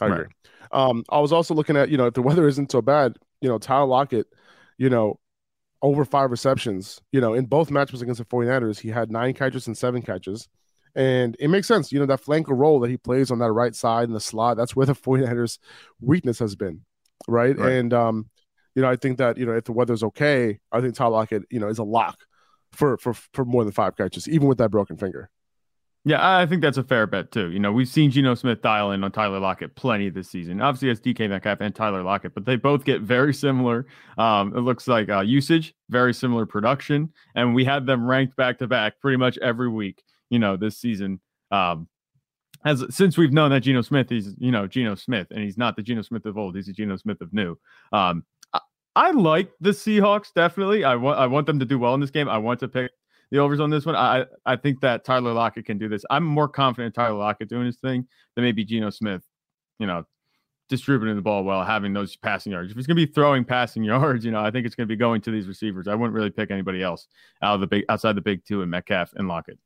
I 0.00 0.06
agree. 0.06 0.24
Right. 0.24 0.28
Um, 0.72 1.04
I 1.08 1.20
was 1.20 1.32
also 1.32 1.54
looking 1.54 1.76
at 1.76 1.88
you 1.88 1.96
know 1.96 2.06
if 2.06 2.14
the 2.14 2.22
weather 2.28 2.48
isn't 2.48 2.72
so 2.72 2.82
bad, 2.82 3.16
you 3.40 3.48
know 3.48 3.58
Tyler 3.58 3.86
Lockett, 3.86 4.26
you 4.78 4.90
know 4.90 5.20
over 5.82 6.04
five 6.04 6.30
receptions. 6.30 7.00
You 7.12 7.20
know, 7.20 7.34
in 7.34 7.46
both 7.46 7.70
matchups 7.70 8.02
against 8.02 8.18
the 8.18 8.24
49ers, 8.24 8.80
he 8.80 8.88
had 8.88 9.10
nine 9.10 9.34
catches 9.34 9.66
and 9.66 9.76
seven 9.76 10.02
catches. 10.02 10.48
And 10.96 11.36
it 11.38 11.48
makes 11.48 11.68
sense. 11.68 11.92
You 11.92 12.00
know, 12.00 12.06
that 12.06 12.24
flanker 12.24 12.58
role 12.58 12.80
that 12.80 12.90
he 12.90 12.96
plays 12.96 13.30
on 13.30 13.38
that 13.40 13.52
right 13.52 13.74
side 13.74 14.08
in 14.08 14.14
the 14.14 14.20
slot, 14.20 14.56
that's 14.56 14.74
where 14.74 14.86
the 14.86 14.94
49ers 14.94 15.58
weakness 16.00 16.38
has 16.40 16.56
been. 16.56 16.80
Right. 17.28 17.56
right. 17.56 17.72
And 17.72 17.92
um, 17.92 18.30
you 18.74 18.82
know, 18.82 18.90
I 18.90 18.96
think 18.96 19.18
that, 19.18 19.38
you 19.38 19.46
know, 19.46 19.52
if 19.52 19.64
the 19.64 19.72
weather's 19.72 20.02
okay, 20.02 20.58
I 20.72 20.80
think 20.80 20.94
Tyler 20.94 21.12
Lockett, 21.12 21.44
you 21.50 21.60
know, 21.60 21.68
is 21.68 21.78
a 21.78 21.84
lock 21.84 22.18
for 22.72 22.96
for 22.98 23.14
for 23.14 23.44
more 23.44 23.64
than 23.64 23.72
five 23.72 23.96
catches, 23.96 24.28
even 24.28 24.48
with 24.48 24.58
that 24.58 24.70
broken 24.70 24.96
finger. 24.96 25.30
Yeah, 26.04 26.38
I 26.38 26.46
think 26.46 26.62
that's 26.62 26.78
a 26.78 26.84
fair 26.84 27.08
bet 27.08 27.32
too. 27.32 27.50
You 27.50 27.58
know, 27.58 27.72
we've 27.72 27.88
seen 27.88 28.12
Geno 28.12 28.36
Smith 28.36 28.62
dial 28.62 28.92
in 28.92 29.02
on 29.02 29.10
Tyler 29.10 29.40
Lockett 29.40 29.74
plenty 29.74 30.08
this 30.08 30.30
season. 30.30 30.60
Obviously, 30.60 30.90
it's 30.90 31.00
DK 31.00 31.28
Metcalf 31.28 31.60
and 31.60 31.74
Tyler 31.74 32.04
Lockett, 32.04 32.32
but 32.32 32.44
they 32.44 32.54
both 32.54 32.84
get 32.84 33.00
very 33.00 33.34
similar. 33.34 33.86
Um, 34.16 34.56
it 34.56 34.60
looks 34.60 34.86
like 34.86 35.08
uh, 35.08 35.22
usage, 35.22 35.74
very 35.88 36.14
similar 36.14 36.46
production, 36.46 37.12
and 37.34 37.56
we 37.56 37.64
had 37.64 37.86
them 37.86 38.06
ranked 38.06 38.36
back 38.36 38.58
to 38.58 38.68
back 38.68 39.00
pretty 39.00 39.16
much 39.16 39.36
every 39.38 39.68
week. 39.68 40.04
You 40.30 40.38
know, 40.38 40.56
this 40.56 40.78
season. 40.78 41.20
Um, 41.50 41.88
as 42.64 42.84
since 42.90 43.16
we've 43.16 43.32
known 43.32 43.50
that 43.50 43.60
Geno 43.60 43.82
Smith 43.82 44.10
is, 44.10 44.34
you 44.38 44.50
know, 44.50 44.66
Geno 44.66 44.94
Smith, 44.94 45.28
and 45.30 45.40
he's 45.40 45.58
not 45.58 45.76
the 45.76 45.82
Geno 45.82 46.02
Smith 46.02 46.26
of 46.26 46.36
old; 46.36 46.56
he's 46.56 46.66
the 46.66 46.72
Geno 46.72 46.96
Smith 46.96 47.20
of 47.20 47.32
new. 47.32 47.56
Um, 47.92 48.24
I, 48.52 48.60
I 48.96 49.10
like 49.12 49.50
the 49.60 49.70
Seahawks 49.70 50.32
definitely. 50.34 50.84
I 50.84 50.96
want 50.96 51.18
I 51.18 51.26
want 51.26 51.46
them 51.46 51.58
to 51.60 51.64
do 51.64 51.78
well 51.78 51.94
in 51.94 52.00
this 52.00 52.10
game. 52.10 52.28
I 52.28 52.38
want 52.38 52.60
to 52.60 52.68
pick 52.68 52.90
the 53.30 53.38
overs 53.38 53.60
on 53.60 53.70
this 53.70 53.86
one. 53.86 53.94
I 53.94 54.26
I 54.44 54.56
think 54.56 54.80
that 54.80 55.04
Tyler 55.04 55.32
Lockett 55.32 55.66
can 55.66 55.78
do 55.78 55.88
this. 55.88 56.04
I'm 56.10 56.24
more 56.24 56.48
confident 56.48 56.96
in 56.96 57.02
Tyler 57.02 57.18
Lockett 57.18 57.48
doing 57.48 57.66
his 57.66 57.76
thing 57.76 58.06
than 58.34 58.44
maybe 58.44 58.64
Geno 58.64 58.90
Smith, 58.90 59.22
you 59.78 59.86
know, 59.86 60.04
distributing 60.68 61.16
the 61.16 61.22
ball 61.22 61.44
well, 61.44 61.64
having 61.64 61.92
those 61.92 62.16
passing 62.16 62.52
yards. 62.52 62.70
If 62.70 62.76
he's 62.76 62.86
going 62.86 62.98
to 62.98 63.06
be 63.06 63.12
throwing 63.12 63.44
passing 63.44 63.84
yards, 63.84 64.24
you 64.24 64.32
know, 64.32 64.40
I 64.40 64.50
think 64.50 64.66
it's 64.66 64.74
going 64.74 64.88
to 64.88 64.92
be 64.92 64.96
going 64.96 65.20
to 65.22 65.30
these 65.30 65.46
receivers. 65.46 65.88
I 65.88 65.94
wouldn't 65.94 66.14
really 66.14 66.30
pick 66.30 66.50
anybody 66.50 66.82
else 66.82 67.06
out 67.42 67.54
of 67.54 67.60
the 67.60 67.66
big 67.66 67.84
outside 67.88 68.16
the 68.16 68.22
big 68.22 68.44
two 68.44 68.62
and 68.62 68.70
Metcalf 68.70 69.12
and 69.14 69.28
Lockett. 69.28 69.58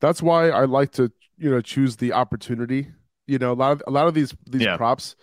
That's 0.00 0.22
why 0.22 0.50
I 0.50 0.64
like 0.64 0.92
to, 0.92 1.12
you 1.36 1.50
know, 1.50 1.60
choose 1.60 1.96
the 1.96 2.12
opportunity. 2.12 2.88
You 3.26 3.38
know, 3.38 3.52
a 3.52 3.54
lot 3.54 3.72
of 3.72 3.82
a 3.86 3.90
lot 3.90 4.06
of 4.06 4.14
these 4.14 4.34
these 4.48 4.62
Yeah. 4.62 4.76
props, 4.76 5.14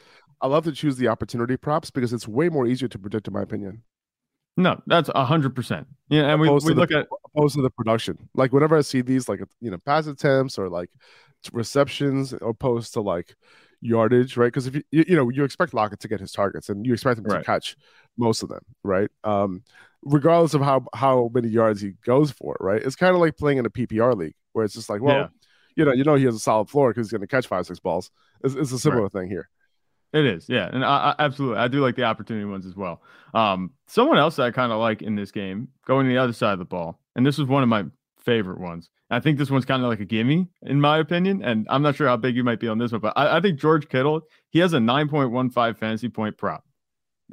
I 0.42 0.48
love 0.48 0.64
to 0.66 0.72
choose 0.72 0.98
the 0.98 1.08
opportunity 1.08 1.58
props 1.58 1.90
because 1.92 2.14
it's 2.14 2.28
way 2.28 2.48
more 2.50 2.66
easier 2.68 2.88
to 2.88 3.00
predict, 3.00 3.28
in 3.28 3.34
my 3.34 3.42
opinion, 3.42 3.84
No, 4.56 4.82
that's 4.88 5.10
a 5.14 5.26
hundred 5.26 5.56
percent. 5.56 5.88
Yeah, 6.10 6.32
and 6.32 6.40
we, 6.42 6.48
Opposed 6.48 6.66
we 6.68 6.74
the- 6.74 6.80
look 6.80 6.92
at 6.92 7.08
opposed 7.36 7.56
to 7.56 7.62
the 7.62 7.70
production. 7.72 8.30
Like 8.34 8.54
whenever 8.54 8.78
I 8.78 8.82
see 8.82 9.02
these, 9.02 9.28
like 9.28 9.42
you 9.62 9.72
know, 9.72 9.78
pass 9.80 10.08
attempts 10.08 10.58
or 10.58 10.70
like 10.70 10.90
receptions, 11.54 12.34
opposed 12.42 12.94
to 12.94 13.02
like 13.02 13.36
yardage, 13.82 14.38
right? 14.38 14.48
Because 14.48 14.68
if 14.68 14.76
you, 14.76 14.84
you 14.92 15.06
you 15.10 15.16
know 15.16 15.30
you 15.30 15.44
expect 15.44 15.74
Lockett 15.74 16.00
to 16.02 16.08
get 16.08 16.20
his 16.20 16.32
targets 16.32 16.70
and 16.70 16.86
you 16.86 16.94
expect 16.94 17.20
him 17.20 17.26
to 17.26 17.42
catch 17.44 17.76
most 18.18 18.44
of 18.44 18.50
them, 18.50 18.62
right? 18.84 19.10
Um, 19.24 19.64
regardless 20.04 20.54
of 20.54 20.62
how 20.62 20.86
how 20.94 21.30
many 21.34 21.48
yards 21.50 21.82
he 21.82 21.94
goes 22.06 22.32
for, 22.32 22.56
right? 22.60 22.82
It's 22.82 22.96
kind 22.96 23.14
of 23.14 23.22
like 23.22 23.38
playing 23.38 23.58
in 23.60 23.66
a 23.66 23.70
PPR 23.70 24.16
league 24.16 24.36
where 24.54 24.66
it's 24.66 24.74
just 24.74 24.90
like, 24.90 25.02
well, 25.02 25.16
Yeah. 25.18 25.28
you 25.76 25.86
know, 25.86 25.94
you 25.94 26.04
know 26.04 26.16
he 26.16 26.26
has 26.26 26.36
a 26.36 26.40
solid 26.40 26.70
floor 26.70 26.92
because 26.92 27.08
he's 27.08 27.12
going 27.12 27.22
to 27.22 27.28
catch 27.28 27.48
five 27.48 27.66
six 27.66 27.80
balls. 27.80 28.12
It's, 28.44 28.56
it's 28.56 28.72
a 28.72 28.80
similar 28.80 29.10
thing 29.10 29.30
here. 29.30 29.50
It 30.14 30.26
is, 30.26 30.48
yeah, 30.48 30.70
and 30.72 30.86
I, 30.86 31.14
I 31.18 31.26
absolutely 31.26 31.58
I 31.60 31.68
do 31.68 31.82
like 31.82 31.96
the 31.98 32.04
opportunity 32.04 32.46
ones 32.46 32.66
as 32.66 32.76
well. 32.76 33.02
Um, 33.34 33.72
someone 33.88 34.18
else 34.18 34.38
that 34.38 34.44
I 34.44 34.52
kind 34.52 34.72
of 34.72 34.80
like 34.80 35.02
in 35.02 35.16
this 35.16 35.32
game 35.32 35.68
going 35.86 36.06
to 36.08 36.14
the 36.14 36.18
other 36.18 36.32
side 36.34 36.54
of 36.54 36.60
the 36.60 36.66
ball, 36.66 37.00
and 37.16 37.26
this 37.26 37.38
was 37.38 37.48
one 37.48 37.62
of 37.62 37.68
my 37.70 37.84
favorite 38.24 38.60
ones. 38.60 38.90
I 39.10 39.20
think 39.20 39.38
this 39.38 39.50
one's 39.52 39.66
kind 39.66 39.84
of 39.84 39.90
like 39.90 40.00
a 40.00 40.06
gimme 40.06 40.48
in 40.62 40.80
my 40.80 40.98
opinion, 41.00 41.44
and 41.44 41.68
I'm 41.70 41.82
not 41.82 41.96
sure 41.98 42.08
how 42.08 42.16
big 42.18 42.36
you 42.38 42.44
might 42.46 42.60
be 42.62 42.70
on 42.70 42.78
this 42.78 42.92
one, 42.94 43.02
but 43.02 43.14
I, 43.18 43.38
I 43.38 43.42
think 43.42 43.60
George 43.60 43.90
Kittle 43.90 44.22
he 44.50 44.60
has 44.60 44.74
a 44.74 44.78
9.15 44.80 45.78
fantasy 45.78 46.08
point 46.10 46.38
prop 46.38 46.64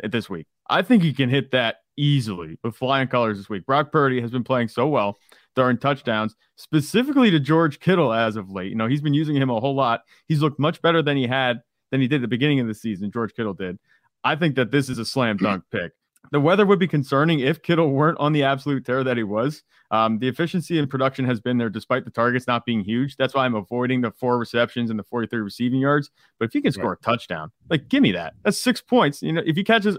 this 0.02 0.28
week. 0.28 0.46
I 0.68 0.82
think 0.82 1.02
he 1.02 1.12
can 1.12 1.28
hit 1.28 1.50
that 1.52 1.76
easily 1.96 2.58
with 2.62 2.76
flying 2.76 3.08
colors 3.08 3.38
this 3.38 3.48
week. 3.48 3.66
Brock 3.66 3.92
Purdy 3.92 4.20
has 4.20 4.30
been 4.30 4.44
playing 4.44 4.68
so 4.68 4.88
well, 4.88 5.18
throwing 5.54 5.78
touchdowns 5.78 6.34
specifically 6.56 7.30
to 7.30 7.40
George 7.40 7.80
Kittle 7.80 8.12
as 8.12 8.36
of 8.36 8.50
late. 8.50 8.70
You 8.70 8.76
know 8.76 8.86
he's 8.86 9.02
been 9.02 9.14
using 9.14 9.36
him 9.36 9.50
a 9.50 9.60
whole 9.60 9.74
lot. 9.74 10.02
He's 10.26 10.40
looked 10.40 10.58
much 10.58 10.80
better 10.82 11.02
than 11.02 11.16
he 11.16 11.26
had 11.26 11.62
than 11.90 12.00
he 12.00 12.08
did 12.08 12.16
at 12.16 12.22
the 12.22 12.28
beginning 12.28 12.60
of 12.60 12.66
the 12.66 12.74
season. 12.74 13.10
George 13.10 13.34
Kittle 13.34 13.54
did. 13.54 13.78
I 14.24 14.36
think 14.36 14.56
that 14.56 14.70
this 14.70 14.88
is 14.88 14.98
a 14.98 15.04
slam 15.04 15.36
dunk 15.36 15.64
pick. 15.70 15.92
The 16.32 16.40
weather 16.40 16.64
would 16.64 16.78
be 16.78 16.88
concerning 16.88 17.40
if 17.40 17.62
Kittle 17.62 17.90
weren't 17.90 18.18
on 18.18 18.32
the 18.32 18.42
absolute 18.44 18.86
terror 18.86 19.04
that 19.04 19.16
he 19.16 19.22
was. 19.22 19.62
Um, 19.90 20.18
the 20.18 20.26
efficiency 20.26 20.78
and 20.78 20.88
production 20.88 21.24
has 21.26 21.38
been 21.38 21.58
there 21.58 21.68
despite 21.68 22.04
the 22.04 22.10
targets 22.10 22.46
not 22.46 22.64
being 22.64 22.82
huge. 22.82 23.16
That's 23.16 23.34
why 23.34 23.44
I'm 23.44 23.54
avoiding 23.54 24.00
the 24.00 24.10
four 24.10 24.38
receptions 24.38 24.90
and 24.90 24.98
the 24.98 25.04
43 25.04 25.40
receiving 25.40 25.80
yards. 25.80 26.10
But 26.38 26.46
if 26.46 26.52
he 26.54 26.62
can 26.62 26.72
score 26.72 26.94
a 26.94 26.96
touchdown, 26.96 27.52
like 27.68 27.88
give 27.88 28.02
me 28.02 28.12
that. 28.12 28.34
That's 28.42 28.58
six 28.58 28.80
points. 28.80 29.22
You 29.22 29.34
know, 29.34 29.42
if 29.44 29.54
he 29.54 29.62
catches, 29.62 29.98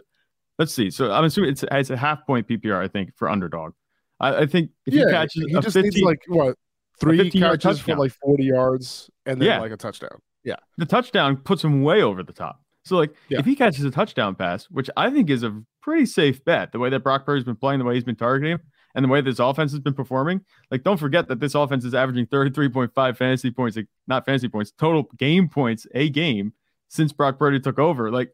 let's 0.59 0.73
see. 0.73 0.89
So 0.89 1.11
I'm 1.11 1.23
assuming 1.25 1.51
it's, 1.51 1.63
it's 1.71 1.89
a 1.89 1.97
half 1.97 2.25
point 2.25 2.47
PPR, 2.47 2.83
I 2.83 2.87
think, 2.87 3.15
for 3.15 3.29
underdog. 3.29 3.73
I, 4.19 4.43
I 4.43 4.45
think 4.45 4.71
if 4.85 4.93
he 4.93 5.03
catches 5.05 5.43
he 5.47 5.53
just 5.53 5.73
15, 5.73 5.83
needs 5.83 6.01
like 6.01 6.19
what 6.27 6.55
three 6.99 7.17
15-yard 7.17 7.61
catches 7.61 7.81
for 7.81 7.95
like 7.97 8.13
forty 8.13 8.45
yards 8.45 9.09
and 9.25 9.41
then 9.41 9.47
Yeah. 9.47 9.59
like 9.59 9.71
a 9.71 9.77
touchdown. 9.77 10.17
Yeah, 10.43 10.55
the 10.77 10.85
touchdown 10.85 11.37
puts 11.37 11.63
him 11.63 11.83
way 11.83 12.01
over 12.01 12.23
the 12.23 12.31
top. 12.33 12.61
So 12.85 12.95
like 12.97 13.13
Yeah. 13.29 13.39
if 13.39 13.45
he 13.45 13.55
catches 13.55 13.83
a 13.83 13.91
touchdown 13.91 14.35
pass, 14.35 14.65
which 14.65 14.89
I 14.95 15.09
think 15.09 15.29
is 15.29 15.43
a 15.43 15.61
pretty 15.81 16.05
safe 16.05 16.43
bet, 16.45 16.71
the 16.71 16.79
way 16.79 16.89
that 16.91 17.01
Brock 17.03 17.25
Purdy's 17.25 17.43
been 17.43 17.55
playing, 17.57 17.79
the 17.79 17.85
way 17.85 17.95
he's 17.95 18.03
been 18.03 18.15
targeting 18.15 18.53
him, 18.53 18.59
and 18.93 19.03
the 19.03 19.09
way 19.09 19.19
this 19.19 19.39
offense 19.39 19.71
has 19.71 19.81
been 19.81 19.93
performing, 19.95 20.39
like 20.71 20.83
don't 20.83 20.97
forget 20.99 21.27
that 21.27 21.39
this 21.41 21.53
offense 21.55 21.83
is 21.83 21.93
averaging 21.93 22.27
33.5 22.27 23.17
fantasy 23.17 23.51
points, 23.51 23.75
like 23.75 23.87
not 24.07 24.25
fantasy 24.25 24.47
points, 24.47 24.71
total 24.71 25.09
game 25.17 25.49
points 25.49 25.85
a 25.93 26.09
game 26.09 26.53
since 26.87 27.11
Brock 27.11 27.37
Purdy 27.37 27.59
took 27.59 27.79
over. 27.79 28.09
Like 28.11 28.29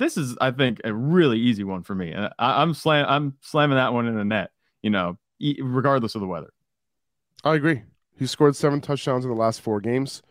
this 0.00 0.16
is, 0.16 0.36
I 0.40 0.50
think, 0.50 0.80
a 0.82 0.92
really 0.92 1.38
easy 1.38 1.62
one 1.62 1.84
for 1.84 1.94
me. 1.94 2.10
And 2.10 2.26
I, 2.38 2.62
I'm 2.62 2.74
slam 2.74 3.06
I'm 3.08 3.36
slamming 3.42 3.76
that 3.76 3.92
one 3.92 4.06
in 4.08 4.16
the 4.16 4.24
net, 4.24 4.50
you 4.82 4.90
know, 4.90 5.16
regardless 5.60 6.16
of 6.16 6.20
the 6.22 6.26
weather. 6.26 6.50
I 7.44 7.54
agree. 7.54 7.82
He 8.18 8.26
scored 8.26 8.56
seven 8.56 8.80
touchdowns 8.80 9.24
in 9.24 9.30
the 9.30 9.36
last 9.36 9.60
four 9.60 9.80
games. 9.80 10.22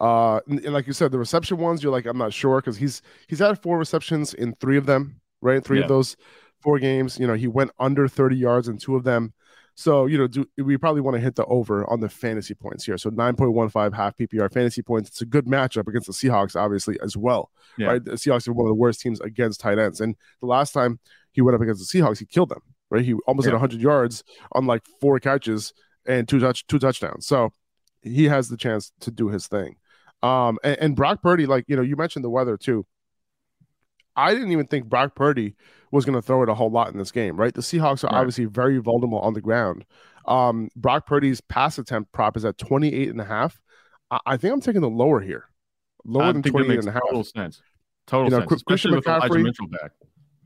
Uh, 0.00 0.40
and, 0.48 0.60
and 0.64 0.74
like 0.74 0.86
you 0.86 0.92
said, 0.92 1.10
the 1.12 1.18
reception 1.18 1.56
ones, 1.58 1.82
you're 1.82 1.92
like, 1.92 2.06
I'm 2.06 2.18
not 2.18 2.32
sure 2.32 2.60
because 2.60 2.76
he's 2.76 3.02
he's 3.28 3.38
had 3.38 3.62
four 3.62 3.78
receptions 3.78 4.34
in 4.34 4.54
three 4.56 4.76
of 4.76 4.86
them, 4.86 5.20
right? 5.40 5.64
Three 5.64 5.78
Yeah. 5.78 5.84
of 5.84 5.88
those 5.88 6.16
four 6.60 6.78
games. 6.78 7.18
You 7.18 7.26
know, 7.26 7.34
he 7.34 7.46
went 7.46 7.70
under 7.78 8.08
30 8.08 8.36
yards 8.36 8.68
in 8.68 8.78
two 8.78 8.96
of 8.96 9.04
them. 9.04 9.32
So 9.78 10.06
you 10.06 10.18
know, 10.18 10.26
do, 10.26 10.44
we 10.56 10.76
probably 10.76 11.02
want 11.02 11.14
to 11.14 11.20
hit 11.20 11.36
the 11.36 11.44
over 11.44 11.88
on 11.88 12.00
the 12.00 12.08
fantasy 12.08 12.52
points 12.52 12.84
here. 12.84 12.98
So 12.98 13.10
9.15 13.10 13.94
half 13.94 14.16
PPR 14.16 14.52
fantasy 14.52 14.82
points. 14.82 15.08
It's 15.08 15.20
a 15.20 15.24
good 15.24 15.46
matchup 15.46 15.86
against 15.86 16.08
the 16.08 16.12
Seahawks, 16.12 16.60
obviously 16.60 16.98
as 17.00 17.16
well. 17.16 17.52
Yeah. 17.76 17.86
Right? 17.86 18.04
The 18.04 18.14
Seahawks 18.14 18.48
are 18.48 18.52
one 18.52 18.66
of 18.66 18.70
the 18.70 18.74
worst 18.74 19.00
teams 19.00 19.20
against 19.20 19.60
tight 19.60 19.78
ends, 19.78 20.00
and 20.00 20.16
the 20.40 20.48
last 20.48 20.72
time 20.72 20.98
he 21.30 21.42
went 21.42 21.54
up 21.54 21.60
against 21.60 21.80
the 21.92 21.98
Seahawks, 21.98 22.18
he 22.18 22.26
killed 22.26 22.48
them. 22.48 22.62
Right? 22.90 23.04
He 23.04 23.12
almost 23.28 23.46
Yeah. 23.46 23.50
had 23.52 23.60
100 23.60 23.80
yards 23.80 24.24
on 24.50 24.66
like 24.66 24.82
four 25.00 25.20
catches 25.20 25.72
and 26.08 26.26
two 26.26 26.40
touch 26.40 26.66
two 26.66 26.80
touchdowns. 26.80 27.28
So 27.28 27.52
he 28.02 28.24
has 28.24 28.48
the 28.48 28.56
chance 28.56 28.90
to 29.02 29.12
do 29.12 29.28
his 29.28 29.46
thing. 29.46 29.76
Um, 30.24 30.58
and, 30.64 30.76
and 30.80 30.96
Brock 30.96 31.22
Purdy, 31.22 31.46
like 31.46 31.66
you 31.68 31.76
know, 31.76 31.82
you 31.82 31.94
mentioned 31.94 32.24
the 32.24 32.30
weather 32.30 32.56
too. 32.56 32.84
I 34.16 34.34
didn't 34.34 34.50
even 34.50 34.66
think 34.66 34.86
Brock 34.86 35.14
Purdy 35.14 35.54
was 35.92 36.04
going 36.04 36.14
to 36.14 36.22
throw 36.22 36.42
it 36.42 36.48
a 36.48 36.54
whole 36.54 36.70
lot 36.70 36.92
in 36.92 36.98
this 36.98 37.10
game, 37.12 37.36
right? 37.36 37.54
The 37.54 37.60
Seahawks 37.62 38.04
are 38.04 38.08
Right. 38.08 38.18
obviously 38.20 38.44
very 38.46 38.78
vulnerable 38.78 39.18
on 39.20 39.34
the 39.34 39.40
ground. 39.40 39.84
Um, 40.26 40.68
Brock 40.76 41.06
Purdy's 41.06 41.40
pass 41.40 41.78
attempt 41.78 42.12
prop 42.12 42.36
is 42.36 42.44
at 42.44 42.58
28 42.58 43.08
and 43.08 43.20
a 43.20 43.24
half. 43.24 43.60
I, 44.10 44.18
I 44.26 44.36
think 44.36 44.52
I'm 44.52 44.60
taking 44.60 44.82
the 44.82 44.90
lower 44.90 45.20
here. 45.20 45.44
Lower 46.04 46.24
I 46.24 46.32
than 46.32 46.42
think 46.42 46.54
28 46.54 46.78
and 46.80 46.88
a 46.88 46.92
half. 46.92 47.02
total 47.02 47.24
sense. 47.24 47.62
Total 48.06 48.24
You 48.26 48.30
know, 48.40 48.46
sense, 48.48 48.62
Christian 48.62 48.92
McCaffrey- 48.92 49.42
Mitchell 49.42 49.66
back. 49.68 49.92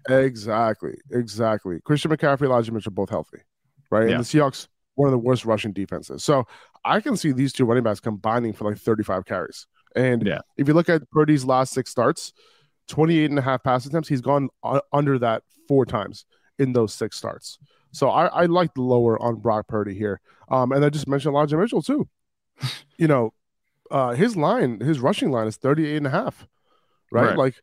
Exactly. 0.08 0.94
Exactly. 1.10 1.80
Christian 1.84 2.10
McCaffrey, 2.10 2.42
Elijah 2.46 2.72
Mitchell 2.72 2.92
both 2.92 3.10
healthy, 3.10 3.38
right? 3.90 4.08
Yeah. 4.08 4.16
And 4.16 4.24
the 4.24 4.28
Seahawks, 4.28 4.68
one 4.94 5.06
of 5.08 5.12
the 5.12 5.18
worst 5.18 5.44
rushing 5.44 5.72
defenses. 5.72 6.22
So 6.24 6.44
I 6.84 7.00
can 7.00 7.16
see 7.16 7.32
these 7.32 7.52
two 7.52 7.64
running 7.64 7.84
backs 7.84 8.00
combining 8.00 8.52
for 8.52 8.68
like 8.68 8.78
35 8.78 9.24
carries. 9.24 9.66
And 9.94 10.26
Yeah. 10.26 10.40
if 10.56 10.68
you 10.68 10.74
look 10.74 10.88
at 10.88 11.08
Purdy's 11.10 11.44
last 11.44 11.72
six 11.72 11.90
starts, 11.90 12.32
28 12.92 13.30
and 13.30 13.38
a 13.38 13.42
half 13.42 13.62
pass 13.62 13.86
attempts, 13.86 14.06
he's 14.08 14.20
gone 14.20 14.50
under 14.92 15.18
that 15.18 15.42
four 15.66 15.86
times 15.86 16.26
in 16.58 16.74
those 16.74 16.92
six 16.92 17.16
starts. 17.16 17.58
So 17.90 18.10
I, 18.10 18.26
I 18.26 18.44
like 18.44 18.74
the 18.74 18.82
lower 18.82 19.20
on 19.20 19.36
Brock 19.36 19.66
Purdy 19.66 19.94
here. 19.94 20.20
Um, 20.50 20.72
and 20.72 20.84
I 20.84 20.90
just 20.90 21.08
mentioned 21.08 21.34
Elijah 21.34 21.56
Mitchell 21.56 21.80
too. 21.80 22.06
you 22.98 23.08
know, 23.08 23.32
uh, 23.90 24.10
his 24.12 24.36
line, 24.36 24.80
his 24.80 25.00
rushing 25.00 25.30
line 25.30 25.46
is 25.46 25.56
38 25.56 25.96
and 25.96 26.06
a 26.06 26.10
half, 26.10 26.46
right? 27.10 27.28
Right. 27.28 27.38
Like 27.38 27.54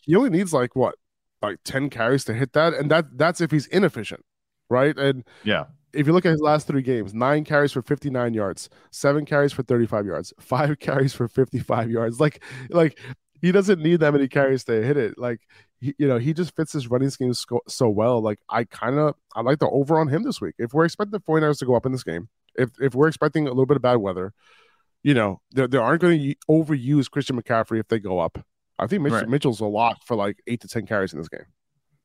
he 0.00 0.16
only 0.16 0.30
needs 0.30 0.52
like 0.52 0.74
what, 0.74 0.96
like 1.40 1.58
10 1.64 1.88
carries 1.88 2.24
to 2.24 2.34
hit 2.34 2.52
that. 2.54 2.74
And 2.74 2.90
that 2.90 3.16
that's 3.16 3.40
if 3.40 3.52
he's 3.52 3.68
inefficient, 3.68 4.24
right? 4.68 4.98
And 4.98 5.22
Yeah. 5.44 5.66
if 5.92 6.08
you 6.08 6.12
look 6.12 6.26
at 6.26 6.32
his 6.32 6.40
last 6.40 6.66
three 6.66 6.82
games, 6.82 7.14
nine 7.14 7.44
carries 7.44 7.70
for 7.70 7.82
59 7.82 8.34
yards, 8.34 8.68
seven 8.90 9.24
carries 9.24 9.52
for 9.52 9.62
35 9.62 10.06
yards, 10.06 10.32
five 10.40 10.76
carries 10.80 11.14
for 11.14 11.28
55 11.28 11.88
yards. 11.88 12.18
Like, 12.18 12.42
like 12.70 12.98
he 13.42 13.52
doesn't 13.52 13.82
need 13.82 14.00
that 14.00 14.12
many 14.12 14.28
carries 14.28 14.64
to 14.64 14.82
hit 14.82 14.96
it. 14.96 15.18
Like, 15.18 15.40
he, 15.80 15.94
you 15.98 16.08
know, 16.08 16.16
he 16.18 16.32
just 16.32 16.56
fits 16.56 16.72
his 16.72 16.88
running 16.88 17.10
scheme 17.10 17.34
so, 17.34 17.60
so 17.68 17.88
well. 17.90 18.22
Like, 18.22 18.38
I 18.48 18.64
kind 18.64 18.98
of, 18.98 19.14
I 19.34 19.42
like 19.42 19.58
the 19.58 19.68
over 19.68 20.00
on 20.00 20.08
him 20.08 20.22
this 20.22 20.40
week. 20.40 20.54
If 20.58 20.72
we're 20.72 20.84
expecting 20.86 21.10
the 21.12 21.20
49ers 21.20 21.58
to 21.58 21.66
go 21.66 21.74
up 21.74 21.84
in 21.84 21.92
this 21.92 22.04
game, 22.04 22.28
if, 22.54 22.70
if 22.80 22.94
we're 22.94 23.08
expecting 23.08 23.46
a 23.46 23.50
little 23.50 23.66
bit 23.66 23.76
of 23.76 23.82
bad 23.82 23.96
weather, 23.96 24.32
you 25.02 25.12
know, 25.12 25.40
they, 25.54 25.66
they 25.66 25.76
aren't 25.78 26.00
going 26.00 26.18
to 26.20 26.34
overuse 26.48 27.10
Christian 27.10 27.40
McCaffrey 27.40 27.80
if 27.80 27.88
they 27.88 27.98
go 27.98 28.18
up. 28.20 28.38
I 28.78 28.86
think 28.86 29.02
Mitch, 29.02 29.12
Right. 29.12 29.28
Mitchell's 29.28 29.60
a 29.60 29.66
lock 29.66 29.98
for 30.04 30.16
like 30.16 30.38
eight 30.46 30.60
to 30.62 30.68
10 30.68 30.86
carries 30.86 31.12
in 31.12 31.18
this 31.18 31.28
game. 31.28 31.44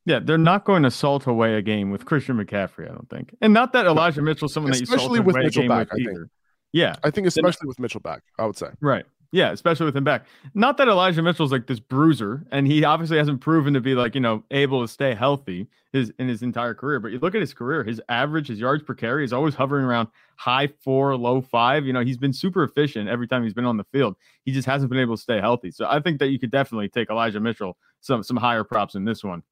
Yeah, 0.04 0.20
they're 0.20 0.38
not 0.38 0.64
going 0.64 0.82
to 0.84 0.90
salt 0.90 1.26
away 1.26 1.54
a 1.54 1.62
game 1.62 1.90
with 1.90 2.04
Christian 2.06 2.36
McCaffrey, 2.36 2.86
I 2.90 2.94
don't 2.94 3.08
think. 3.10 3.34
And 3.40 3.52
not 3.52 3.72
that 3.74 3.86
Elijah 3.86 4.22
Mitchell's 4.22 4.54
someone 4.54 4.72
that 4.72 4.78
you 4.78 4.84
Especially 4.84 5.06
salted 5.18 5.26
with 5.26 5.36
away 5.36 5.44
Mitchell 5.44 5.60
a 5.60 5.62
game 5.64 5.68
back, 5.68 5.92
with 5.92 6.00
I 6.00 6.04
think. 6.04 6.10
either. 6.16 6.30
Yeah, 6.72 6.96
I 7.04 7.10
think, 7.10 7.26
especially 7.26 7.66
with 7.66 7.78
Mitchell 7.78 8.00
back, 8.00 8.22
I 8.38 8.46
would 8.46 8.56
say. 8.56 8.68
right. 8.80 9.04
Yeah, 9.30 9.50
especially 9.50 9.84
with 9.84 9.96
him 9.96 10.04
back. 10.04 10.24
Not 10.54 10.78
that 10.78 10.88
Elijah 10.88 11.20
Mitchell's 11.20 11.52
like 11.52 11.66
this 11.66 11.80
bruiser, 11.80 12.46
and 12.50 12.66
he 12.66 12.82
obviously 12.84 13.18
hasn't 13.18 13.42
proven 13.42 13.74
to 13.74 13.80
be 13.80 13.94
like, 13.94 14.14
you 14.14 14.22
know, 14.22 14.42
able 14.50 14.80
to 14.80 14.88
stay 14.88 15.14
healthy 15.14 15.68
his 15.92 16.10
in 16.18 16.28
his 16.28 16.42
entire 16.42 16.72
career. 16.72 16.98
But 16.98 17.12
you 17.12 17.18
look 17.18 17.34
at 17.34 17.42
his 17.42 17.52
career, 17.52 17.84
his 17.84 18.00
average, 18.08 18.48
his 18.48 18.58
yards 18.58 18.82
per 18.82 18.94
carry 18.94 19.24
is 19.24 19.34
always 19.34 19.54
hovering 19.54 19.84
around 19.84 20.08
high 20.36 20.68
four, 20.82 21.14
low 21.14 21.42
five. 21.42 21.84
You 21.84 21.92
know, 21.92 22.02
he's 22.02 22.16
been 22.16 22.32
super 22.32 22.64
efficient 22.64 23.10
every 23.10 23.28
time 23.28 23.42
he's 23.42 23.52
been 23.52 23.66
on 23.66 23.76
the 23.76 23.84
field. 23.92 24.16
He 24.44 24.52
just 24.52 24.66
hasn't 24.66 24.90
been 24.90 25.00
able 25.00 25.16
to 25.16 25.22
stay 25.22 25.40
healthy. 25.40 25.72
So 25.72 25.86
I 25.86 26.00
think 26.00 26.20
that 26.20 26.28
you 26.28 26.38
could 26.38 26.50
definitely 26.50 26.88
take 26.88 27.10
Elijah 27.10 27.40
Mitchell 27.40 27.76
some 28.00 28.22
some 28.22 28.36
higher 28.38 28.64
props 28.64 28.94
in 28.94 29.04
this 29.04 29.22
one. 29.22 29.42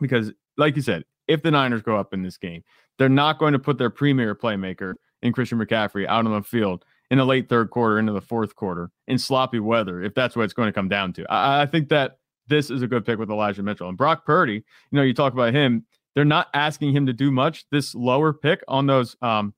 Because, 0.00 0.32
like 0.56 0.74
you 0.74 0.82
said, 0.82 1.04
if 1.28 1.40
the 1.40 1.52
Niners 1.52 1.82
go 1.82 1.96
up 1.96 2.12
in 2.12 2.22
this 2.22 2.36
game, 2.36 2.64
they're 2.98 3.08
not 3.08 3.38
going 3.38 3.52
to 3.52 3.60
put 3.60 3.78
their 3.78 3.90
premier 3.90 4.34
playmaker 4.34 4.94
in 5.22 5.32
Christian 5.32 5.58
McCaffrey 5.58 6.06
out 6.06 6.26
on 6.26 6.32
the 6.32 6.42
field 6.42 6.84
in 7.10 7.18
the 7.18 7.24
late 7.24 7.48
third 7.48 7.70
quarter 7.70 7.98
into 7.98 8.12
the 8.12 8.20
fourth 8.20 8.54
quarter 8.54 8.90
in 9.06 9.18
sloppy 9.18 9.60
weather, 9.60 10.02
if 10.02 10.14
that's 10.14 10.36
what 10.36 10.44
it's 10.44 10.54
going 10.54 10.68
to 10.68 10.72
come 10.72 10.88
down 10.88 11.12
to. 11.12 11.30
I, 11.30 11.62
I 11.62 11.66
think 11.66 11.88
that 11.90 12.18
this 12.46 12.70
is 12.70 12.82
a 12.82 12.86
good 12.86 13.04
pick 13.04 13.18
with 13.18 13.30
Elijah 13.30 13.62
Mitchell 13.62 13.88
and 13.88 13.96
Brock 13.96 14.26
Purdy. 14.26 14.54
You 14.54 14.62
know, 14.92 15.02
you 15.02 15.14
talk 15.14 15.32
about 15.32 15.54
him. 15.54 15.86
they're 16.14 16.24
not 16.24 16.48
asking 16.54 16.94
him 16.94 17.06
to 17.06 17.12
do 17.12 17.30
much. 17.30 17.64
This 17.70 17.94
lower 17.94 18.32
pick 18.32 18.62
on 18.68 18.86
those 18.86 19.16
um, 19.22 19.54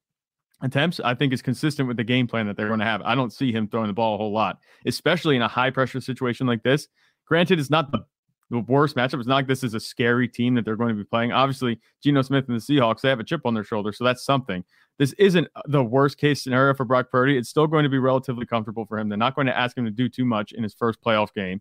attempts, 0.63 1.01
I 1.01 1.15
think, 1.15 1.33
is 1.33 1.43
consistent 1.43 1.89
with 1.89 1.97
the 1.97 2.05
game 2.05 2.27
plan 2.27 2.47
that 2.47 2.57
they're 2.57 2.69
going 2.69 2.81
to 2.81 2.87
have. 2.87 3.03
I 3.03 3.15
don't 3.15 3.33
see 3.33 3.53
him 3.53 3.69
throwing 3.69 3.89
the 3.89 3.93
ball 3.93 4.15
a 4.15 4.19
whole 4.19 4.33
lot, 4.33 4.59
especially 4.87 5.37
in 5.37 5.43
a 5.43 5.49
high 5.49 5.71
pressure 5.71 6.01
situation 6.01 6.47
like 6.47 6.63
this. 6.63 6.89
Granted, 7.27 7.59
it's 7.59 7.71
not 7.71 7.91
the, 7.91 8.05
the 8.51 8.61
worst 8.61 8.97
matchup. 8.97 9.19
It's 9.19 9.27
not 9.27 9.37
like 9.37 9.49
this 9.49 9.65
is 9.65 9.75
a 9.75 9.81
scary 9.81 10.29
team 10.29 10.55
that 10.55 10.65
they're 10.65 10.77
going 10.77 10.91
to 10.91 10.95
be 10.95 11.05
playing. 11.05 11.33
Obviously, 11.33 11.81
Geno 12.03 12.23
Smith 12.23 12.49
and 12.49 12.57
the 12.57 12.63
Seahawks, 12.63 13.01
they 13.01 13.09
have 13.09 13.21
a 13.21 13.25
chip 13.25 13.43
on 13.45 13.55
their 13.55 13.65
shoulder, 13.65 13.93
so 13.93 14.05
that's 14.05 14.25
something. 14.25 14.65
This 14.99 15.13
isn't 15.15 15.49
uh, 15.55 15.63
the 15.67 15.85
worst 15.85 16.17
case 16.19 16.43
scenario 16.43 16.75
for 16.75 16.85
Brock 16.85 17.11
Purdy. 17.11 17.37
It's 17.37 17.49
still 17.49 17.67
going 17.67 17.83
to 17.83 17.91
be 17.91 17.99
relatively 17.99 18.47
comfortable 18.47 18.87
for 18.87 18.99
him. 18.99 19.09
They're 19.09 19.19
not 19.19 19.35
going 19.35 19.47
to 19.49 19.57
ask 19.57 19.77
him 19.77 19.85
to 19.85 19.91
do 19.91 20.09
too 20.09 20.25
much 20.25 20.53
in 20.53 20.63
his 20.63 20.75
first 20.75 21.03
playoff 21.03 21.35
game. 21.35 21.61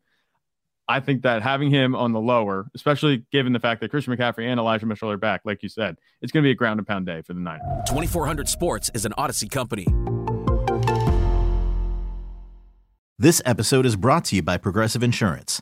I 0.88 1.00
think 1.00 1.24
that 1.24 1.42
having 1.42 1.72
him 1.72 1.96
on 1.96 2.12
the 2.12 2.20
lower, 2.20 2.68
especially 2.76 3.26
given 3.32 3.54
the 3.54 3.60
fact 3.60 3.82
that 3.82 3.90
Christian 3.90 4.16
McCaffrey 4.16 4.46
and 4.46 4.60
Elijah 4.60 4.86
Mitchell 4.86 5.10
are 5.10 5.18
back, 5.18 5.42
like 5.44 5.64
you 5.64 5.70
said, 5.70 5.98
it's 6.22 6.32
going 6.32 6.44
to 6.44 6.48
be 6.48 6.52
a 6.52 6.56
ground 6.56 6.80
and 6.80 6.88
pound 6.88 7.08
day 7.08 7.24
for 7.24 7.34
the 7.34 7.40
Niners. 7.40 7.64
2400 7.88 8.48
Sports 8.48 8.92
is 8.94 9.04
an 9.04 9.14
Audacy 9.18 9.50
company. 9.50 9.88
This 13.18 13.42
episode 13.46 13.86
is 13.86 13.96
brought 13.96 14.26
to 14.26 14.36
you 14.36 14.44
by 14.44 14.58
Progressive 14.58 15.02
Insurance. 15.02 15.62